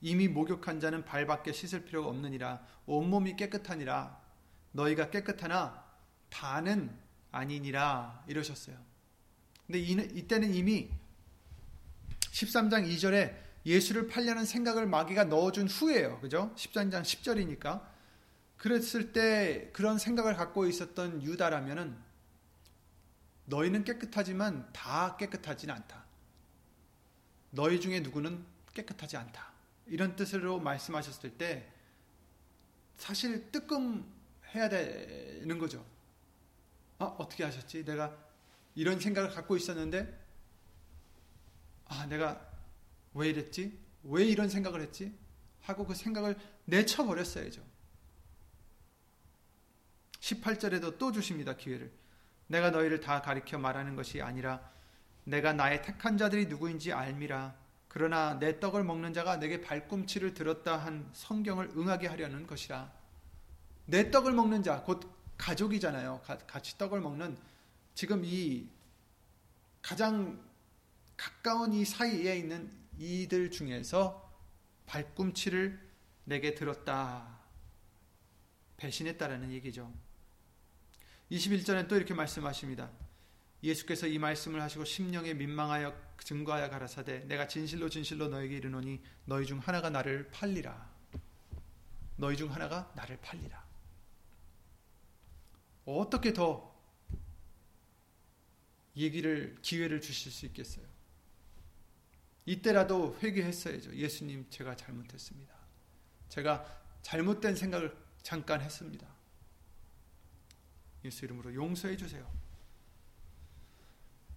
[0.01, 4.21] 이미 목욕한 자는 발밖에 씻을 필요가 없느니라 온몸이 깨끗하니라
[4.71, 5.83] 너희가 깨끗하나
[6.29, 6.95] 다는
[7.31, 8.77] 아니니라 이러셨어요.
[9.65, 10.89] 근데 이, 이때는 이미
[12.31, 16.19] 13장 2절에 예수를 팔려는 생각을 마귀가 넣어준 후에요.
[16.19, 16.53] 그죠?
[16.55, 17.81] 13장 10절이니까.
[18.57, 21.95] 그랬을 때 그런 생각을 갖고 있었던 유다라면은
[23.45, 26.03] 너희는 깨끗하지만 다 깨끗하지는 않다.
[27.51, 29.53] 너희 중에 누구는 깨끗하지 않다.
[29.87, 31.71] 이런 뜻으로 말씀하셨을 때
[32.97, 35.85] 사실 뜨끔해야 되는 거죠.
[36.97, 37.85] 아, 어떻게 하셨지?
[37.85, 38.15] 내가
[38.73, 40.25] 이런 생각을 갖고 있었는데
[41.85, 42.49] 아, 내가
[43.13, 43.77] 왜 이랬지?
[44.03, 45.17] 왜 이런 생각을 했지?
[45.61, 47.63] 하고 그 생각을 내쳐버렸어야죠.
[50.19, 51.91] 18절에도 또 주십니다, 기회를.
[52.47, 54.61] 내가 너희를 다 가리켜 말하는 것이 아니라
[55.23, 57.55] 내가 나의 택한 자들이 누구인지 알미라.
[57.87, 62.91] 그러나 내 떡을 먹는 자가 내게 발꿈치를 들었다 한 성경을 응하게 하려는 것이라.
[63.85, 66.21] 내 떡을 먹는 자, 곧 가족이잖아요.
[66.47, 67.37] 같이 떡을 먹는
[67.93, 68.69] 지금 이
[69.81, 70.43] 가장
[71.17, 74.29] 가까운 이 사이에 있는 이들 중에서
[74.85, 75.79] 발꿈치를
[76.25, 77.39] 내게 들었다.
[78.77, 79.91] 배신했다라는 얘기죠.
[81.31, 82.91] 21절에 또 이렇게 말씀하십니다.
[83.63, 89.59] 예수께서 이 말씀을 하시고 심령에 민망하여 증거하여 가라사대 내가 진실로 진실로 너에게 이르노니 너희 중
[89.59, 90.93] 하나가 나를 팔리라.
[92.17, 93.65] 너희 중 하나가 나를 팔리라.
[95.85, 96.73] 어떻게 더
[98.95, 100.85] 얘기를 기회를 주실 수 있겠어요?
[102.45, 103.95] 이때라도 회개했어야죠.
[103.95, 105.53] 예수님 제가 잘못했습니다.
[106.29, 106.65] 제가
[107.01, 109.14] 잘못된 생각을 잠깐 했습니다.
[111.05, 112.29] 예수 이름으로 용서해 주세요.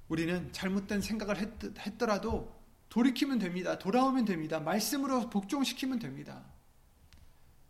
[0.09, 2.57] 우리는 잘못된 생각을 했, 더라도
[2.89, 3.79] 돌이키면 됩니다.
[3.79, 4.61] 돌아오면 됩니다.
[4.61, 6.45] 말씀으로 복종시키면 됩니다.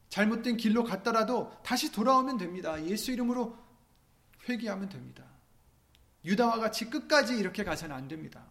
[0.09, 2.83] 잘못된 길로 갔더라도 다시 돌아오면 됩니다.
[2.87, 3.57] 예수 이름으로
[4.49, 5.25] 회개하면 됩니다.
[6.25, 8.47] 유다와 같이 끝까지 이렇게 가서는 안 됩니다.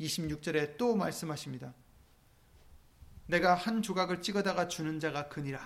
[0.00, 1.72] 26절에 또 말씀하십니다.
[3.26, 5.60] 내가 한 조각을 찍어다가 주는 자가 그니라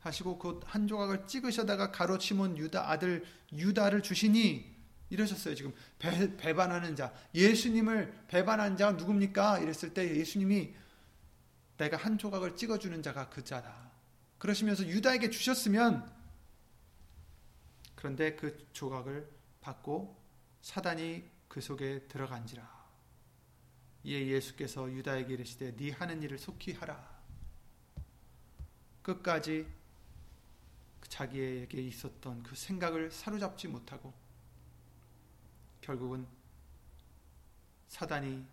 [0.00, 4.76] 하시고 그한 조각을 찍으셔다가 가로 치문 유다 아들 유다를 주시니
[5.10, 5.54] 이러셨어요.
[5.54, 9.60] 지금 배, 배반하는 자 예수님을 배반한 자가 누굽니까?
[9.60, 10.74] 이랬을 때 예수님이
[11.78, 13.90] 내가 한 조각을 찍어주는 자가 그 자다.
[14.38, 16.10] 그러시면서 유다에게 주셨으면
[17.94, 19.28] 그런데 그 조각을
[19.60, 20.16] 받고
[20.62, 22.77] 사단이 그 속에 들어간지라.
[24.08, 27.18] 이에 예수께서 유다에게 이르시되 네 하는 일을 속히 하라.
[29.02, 29.66] 끝까지
[31.08, 34.14] 자기에게 있었던 그 생각을 사로잡지 못하고
[35.82, 36.26] 결국은
[37.88, 38.46] 사단이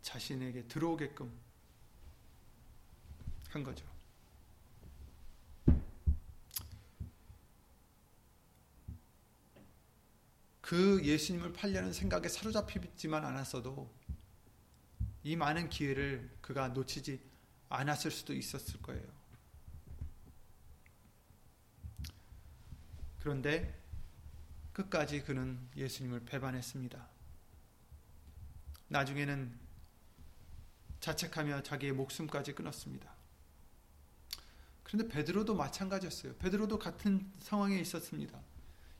[0.00, 1.30] 자신에게 들어오게끔
[3.50, 3.84] 한 거죠.
[10.62, 13.99] 그 예수님을 팔려는 생각에 사로잡히지만 않았어도
[15.22, 17.20] 이 많은 기회를 그가 놓치지
[17.68, 19.20] 않았을 수도 있었을 거예요.
[23.20, 23.78] 그런데
[24.72, 27.06] 끝까지 그는 예수님을 배반했습니다.
[28.88, 29.58] 나중에는
[31.00, 33.14] 자책하며 자기의 목숨까지 끊었습니다.
[34.82, 36.34] 그런데 베드로도 마찬가지였어요.
[36.36, 38.40] 베드로도 같은 상황에 있었습니다.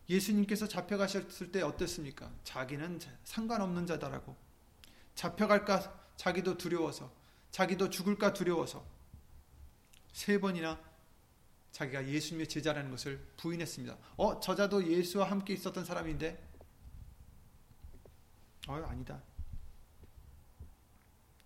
[0.08, 2.30] 예수님께서 잡혀가셨을 때 어땠습니까?
[2.44, 4.36] 자기는 상관없는 자다라고.
[5.14, 7.10] 잡혀갈까 자기도 두려워서,
[7.50, 8.84] 자기도 죽을까 두려워서
[10.12, 10.78] 세 번이나
[11.72, 13.96] 자기가 예수님의 제자라는 것을 부인했습니다.
[14.18, 16.38] 어, 저자도 예수와 함께 있었던 사람인데?
[18.68, 19.22] 어, 아니다.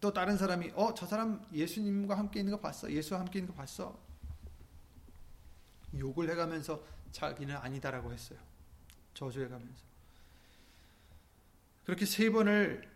[0.00, 2.90] 또 다른 사람이 어, 저 사람 예수님과 함께 있는 거 봤어.
[2.90, 3.96] 예수와 함께 있는 거 봤어.
[5.96, 8.40] 욕을 해가면서 자기는 아니다라고 했어요.
[9.14, 9.84] 저주해가면서.
[11.84, 12.93] 그렇게 세 번을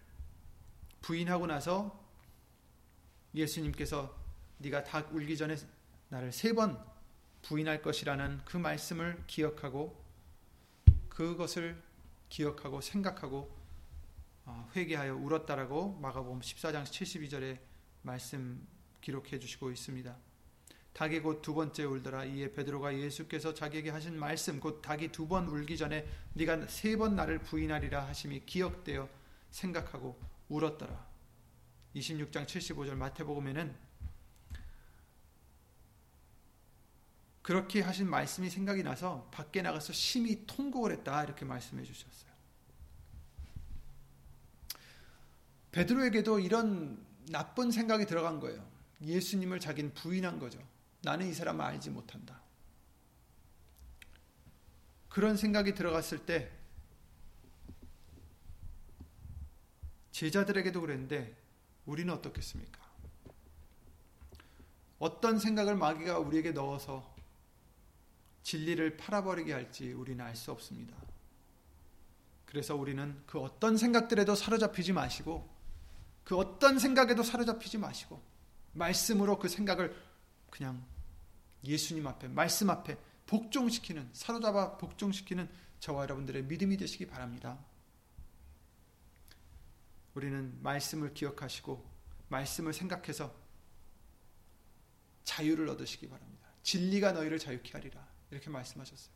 [1.08, 1.98] 부인하고 나서
[3.34, 4.14] 예수님께서
[4.58, 5.56] 네가 닭 울기 전에
[6.10, 6.78] 나를 세 번
[7.40, 10.04] 부인할 것이라는 그 말씀을 기억하고
[11.08, 11.82] 그것을
[12.28, 13.56] 기억하고 생각하고
[14.44, 17.58] 어, 회개하여 울었다라고 마가복음 14장 72절에
[18.02, 18.66] 말씀
[19.00, 20.14] 기록해 주시고 있습니다.
[20.92, 25.46] 닭이 곧 두 번째 울더라 이에 베드로가 예수께서 자기에게 하신 말씀 곧 닭이 두 번
[25.46, 29.08] 울기 전에 네가 세 번 나를 부인하리라 하심이 기억되어
[29.50, 31.06] 생각하고 울었더라.
[31.94, 33.88] 26장 75절 마태복음에는
[37.42, 42.30] 그렇게 하신 말씀이 생각이 나서 밖에 나가서 심히 통곡을 했다 이렇게 말씀해 주셨어요.
[45.72, 48.66] 베드로에게도 이런 나쁜 생각이 들어간 거예요.
[49.00, 50.58] 예수님을 자기는 부인한 거죠.
[51.02, 52.40] 나는 이 사람을 알지 못한다.
[55.08, 56.50] 그런 생각이 들어갔을 때
[60.18, 61.32] 제자들에게도 그랬는데
[61.86, 62.80] 우리는 어떻겠습니까?
[64.98, 67.14] 어떤 생각을 마귀가 우리에게 넣어서
[68.42, 70.96] 진리를 팔아버리게 할지 우리는 알 수 없습니다.
[72.46, 75.48] 그래서 우리는 그 어떤 생각들에도 사로잡히지 마시고
[76.24, 78.20] 그 어떤 생각에도 사로잡히지 마시고
[78.72, 79.94] 말씀으로 그 생각을
[80.50, 80.84] 그냥
[81.62, 82.96] 예수님 앞에 말씀 앞에
[83.26, 85.48] 복종시키는 사로잡아 복종시키는
[85.78, 87.56] 저와 여러분들의 믿음이 되시기 바랍니다.
[90.18, 91.88] 우리는 말씀을 기억하시고
[92.28, 93.32] 말씀을 생각해서
[95.22, 96.48] 자유를 얻으시기 바랍니다.
[96.64, 98.04] 진리가 너희를 자유케 하리라.
[98.32, 99.14] 이렇게 말씀하셨어요.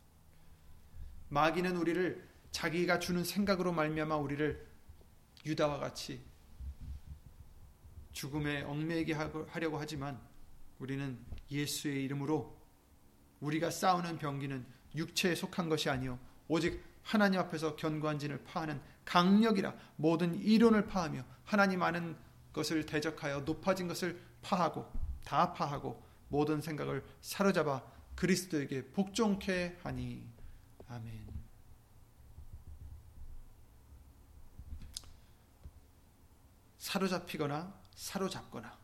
[1.27, 4.65] 마귀는 우리를 자기가 주는 생각으로 말미암아 우리를
[5.45, 6.23] 유다와 같이
[8.13, 10.21] 죽음에 얽매이게 하려고 하지만
[10.79, 11.19] 우리는
[11.51, 12.57] 예수의 이름으로
[13.41, 20.35] 우리가 싸우는 병기는 육체에 속한 것이 아니요 오직 하나님 앞에서 견고한 진을 파하는 강력이라 모든
[20.35, 22.15] 이론을 파하며 하나님 아는
[22.51, 24.91] 것을 대적하여 높아진 것을 파하고
[25.23, 27.83] 다 파하고 모든 생각을 사로잡아
[28.15, 30.27] 그리스도에게 복종케 하니
[30.87, 31.33] 아멘.
[36.77, 38.77] 사로잡히거나 사로잡거나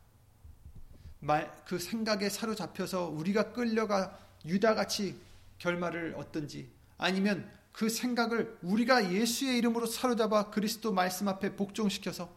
[1.20, 5.22] 말, 그 생각에 사로잡혀서 우리가 끌려가 유다같이
[5.58, 12.30] 결말을 얻든지 아니면 그 생각을 우리가 예수의 이름으로 사로잡아 그리스도 말씀 앞에 복종시켜서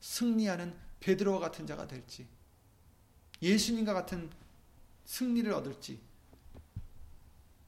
[0.00, 2.26] 승리하는 베드로와 같은 자가 될지
[3.42, 4.30] 예수님과 같은
[5.04, 6.00] 승리를 얻을지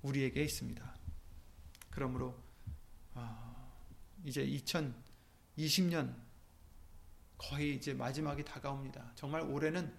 [0.01, 0.97] 우리에게 있습니다.
[1.91, 2.35] 그러므로
[3.13, 3.75] 아,
[4.25, 6.17] 이제 2020년
[7.37, 9.13] 거의 이제 마지막이 다가옵니다.
[9.17, 9.95] 정말 올해는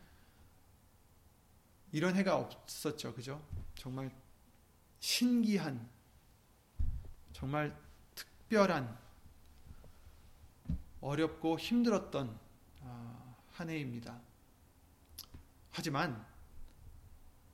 [1.92, 3.14] 이런 해가 없었죠.
[3.14, 3.40] 그죠?
[3.76, 4.10] 정말
[5.00, 5.93] 신기한
[7.34, 7.78] 정말
[8.16, 8.98] 특별한
[11.02, 12.40] 어렵고 힘들었던
[12.82, 14.22] 아, 한 해입니다.
[15.72, 16.26] 하지만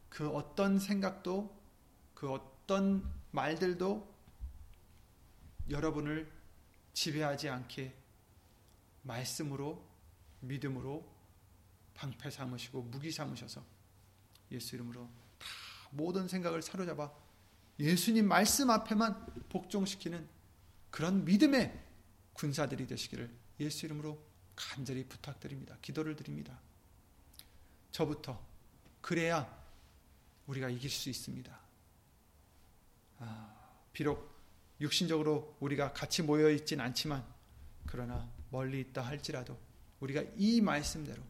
[0.10, 1.58] 그 어떤 생각도
[2.14, 4.08] 그 어떤 말들도
[5.70, 6.32] 여러분을
[6.94, 7.96] 지배하지 않게
[9.04, 9.88] 말씀으로
[10.42, 11.08] 믿음으로
[11.94, 13.64] 방패 삼으시고 무기 삼으셔서
[14.52, 15.48] 예수 이름으로 다
[15.92, 17.12] 모든 생각을 사로잡아
[17.80, 20.28] 예수님 말씀 앞에만 복종시키는
[20.90, 21.80] 그런 믿음의
[22.34, 24.22] 군사들이 되시기를 예수 이름으로
[24.56, 25.78] 간절히 부탁드립니다.
[25.82, 26.60] 기도를 드립니다.
[27.92, 28.42] 저부터
[29.02, 29.58] 그래야
[30.48, 31.60] 우리가 이길 수 있습니다.
[33.20, 33.56] 아,
[33.94, 34.30] 비록
[34.82, 37.26] 육신적으로 우리가 같이 모여 있진 않지만
[37.86, 39.60] 그러나 멀리 있다 할지라도
[40.00, 41.22] 우리가 이 말씀대로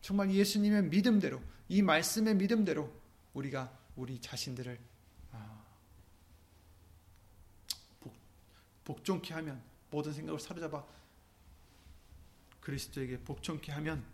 [0.00, 2.92] 정말 예수님의 믿음대로 이 말씀의 믿음대로
[3.34, 4.78] 우리가 우리 자신들을
[5.32, 5.64] 아,
[8.84, 10.84] 복종케 하면 모든 생각을 사로잡아
[12.60, 14.04] 그리스도에게 복종케 하면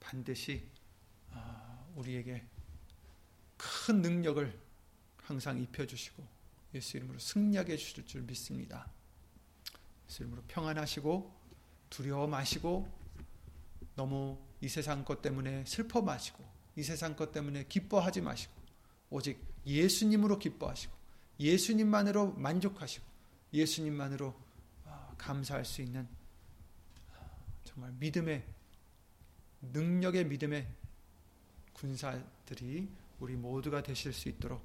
[0.00, 0.66] 반드시
[1.32, 2.44] 아, 우리에게
[3.56, 4.58] 큰 능력을
[5.22, 6.26] 항상 입혀주시고
[6.74, 8.90] 예수 이름으로 승리하게 해주실 줄 믿습니다.
[10.08, 11.36] 예수 이름으로 평안하시고
[11.90, 12.88] 두려워 마시고
[13.94, 16.44] 너무 이 세상 것 때문에 슬퍼 마시고
[16.76, 18.52] 이 세상 것 때문에 기뻐하지 마시고
[19.10, 20.97] 오직 예수님으로 기뻐하시고
[21.40, 23.04] 예수님만으로 만족하시고
[23.52, 24.34] 예수님만으로
[24.86, 26.08] 아, 감사할 수 있는
[27.64, 28.44] 정말 믿음의
[29.72, 30.66] 능력의 믿음의
[31.72, 32.88] 군사들이
[33.20, 34.64] 우리 모두가 되실 수 있도록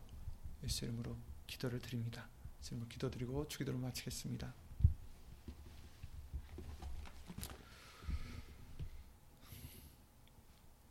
[0.64, 1.16] 예수 이름으로
[1.48, 2.28] 기도를 드립니다.
[2.60, 4.54] 예수 이름으로 기도드리고 주기도를 마치겠습니다.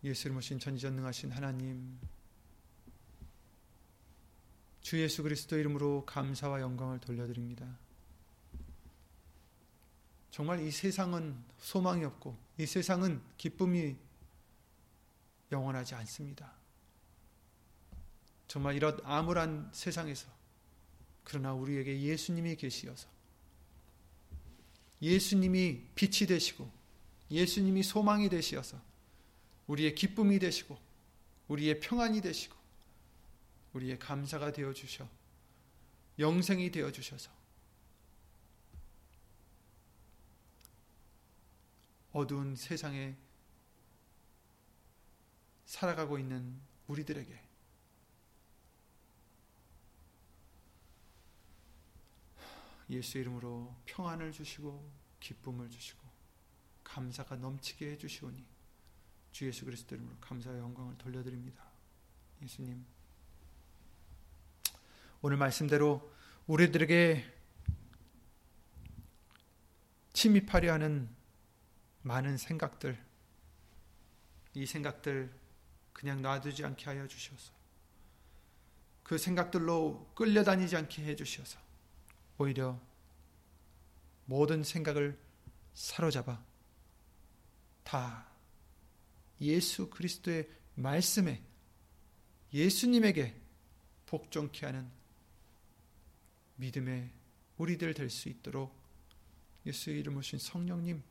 [0.04, 1.98] 예수 이름으로 신 전지전능하신 하나님
[4.82, 7.78] 주 예수 그리스도 이름으로 감사와 영광을 돌려드립니다.
[10.30, 13.96] 정말 이 세상은 소망이 없고 이 세상은 기쁨이
[15.52, 16.52] 영원하지 않습니다.
[18.48, 20.28] 정말 이런 암울한 세상에서
[21.24, 23.08] 그러나 우리에게 예수님이 계시어서
[25.00, 26.70] 예수님이 빛이 되시고
[27.30, 28.80] 예수님이 소망이 되시어서
[29.66, 30.78] 우리의 기쁨이 되시고
[31.48, 32.61] 우리의 평안이 되시고
[33.72, 35.08] 우리의 감사가 되어 주셔
[36.18, 37.30] 영생이 되어 주셔서
[42.12, 43.16] 어두운 세상에
[45.64, 47.40] 살아가고 있는 우리들에게
[52.90, 56.02] 예수 이름으로 평안을 주시고 기쁨을 주시고
[56.84, 58.44] 감사가 넘치게 해주시오니
[59.30, 61.64] 주 예수 그리스도 이름으로 감사와 영광을 돌려드립니다.
[62.42, 62.84] 예수님
[65.24, 66.12] 오늘 말씀대로
[66.48, 67.24] 우리들에게
[70.12, 71.08] 침입하려 하는
[72.02, 73.00] 많은 생각들
[74.54, 75.32] 이 생각들
[75.92, 77.52] 그냥 놔두지 않게 하여 주셔서
[79.04, 81.60] 그 생각들로 끌려다니지 않게 해 주셔서
[82.36, 82.80] 오히려
[84.24, 85.16] 모든 생각을
[85.72, 86.44] 사로잡아
[87.84, 88.26] 다
[89.40, 91.40] 예수 그리스도의 말씀에
[92.52, 93.40] 예수님에게
[94.06, 95.01] 복종케 하는
[96.56, 97.10] 믿음의
[97.58, 98.74] 우리들 될 수 있도록
[99.66, 101.02] 예수 이름 오신 성령님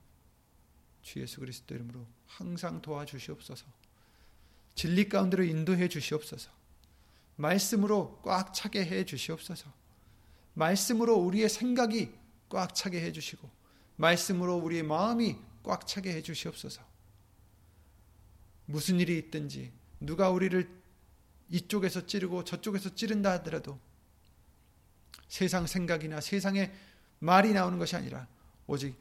[1.01, 3.65] 주 예수 그리스도 이름으로 항상 도와주시옵소서.
[4.75, 6.51] 진리 가운데로 인도해 주시옵소서.
[7.37, 9.71] 말씀으로 꽉 차게 해 주시옵소서.
[10.53, 12.11] 말씀으로 우리의 생각이
[12.49, 13.49] 꽉 차게 해 주시고
[13.95, 16.81] 말씀으로 우리의 마음이 꽉 차게 해 주시옵소서.
[18.65, 20.69] 무슨 일이 있든지 누가 우리를
[21.49, 23.79] 이쪽에서 찌르고 저쪽에서 찌른다 하더라도
[25.31, 26.69] 세상 생각이나 세상의
[27.19, 28.27] 말이 나오는 것이 아니라
[28.67, 28.93] 오직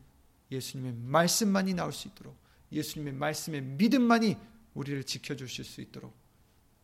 [0.53, 2.37] 예수님의 말씀만이 나올 수 있도록
[2.70, 4.37] 예수님의 말씀의 믿음만이
[4.74, 6.14] 우리를 지켜주실 수 있도록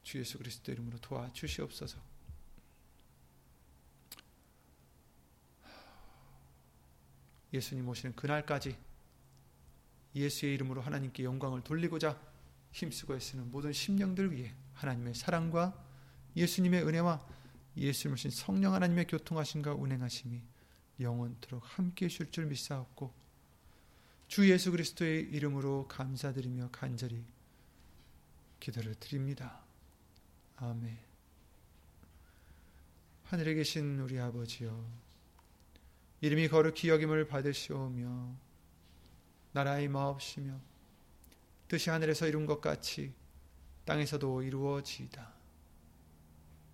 [0.03, 1.97] 주 예수 그리스도 이름으로 도와주시옵소서.
[7.53, 8.77] 예수님 오시는 그날까지
[10.17, 12.21] 예수의 이름으로 하나님께 영광을 돌리고자
[12.73, 15.81] 힘쓰고 애쓰는 모든 심령들 위해 하나님의 사랑과
[16.35, 17.25] 예수님의 은혜와
[17.77, 20.41] 예수님 오신 성령 하나님의 교통하심과 운행하심이
[21.01, 23.13] 영원토록 함께 해줄 줄 믿사옵고
[24.29, 27.25] 주 예수 그리스도의 이름으로 감사드리며 간절히
[28.59, 29.61] 기도를 드립니다.
[30.57, 30.99] 아멘.
[33.25, 34.85] 하늘에 계신 우리 아버지여,
[36.21, 38.37] 이름이 거룩히 여김을 받으시오며,
[39.53, 40.59] 나라의 마옵시며,
[41.69, 43.13] 뜻이 하늘에서 이룬 것 같이
[43.85, 45.36] 땅에서도 이루어지이다.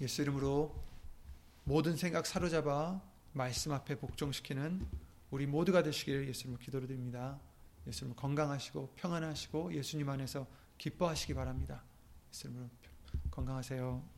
[0.00, 0.74] 예수 이름으로
[1.64, 3.00] 모든 생각 사로잡아
[3.32, 4.86] 말씀 앞에 복종시키는
[5.30, 7.40] 우리 모두가 되시기를 예수님으로 기도드립니다.
[7.86, 10.46] 예수님 건강하시고 평안하시고 예수님 안에서
[10.78, 11.82] 기뻐하시기 바랍니다.
[12.32, 12.70] 예수님
[13.30, 14.17] 건강하세요.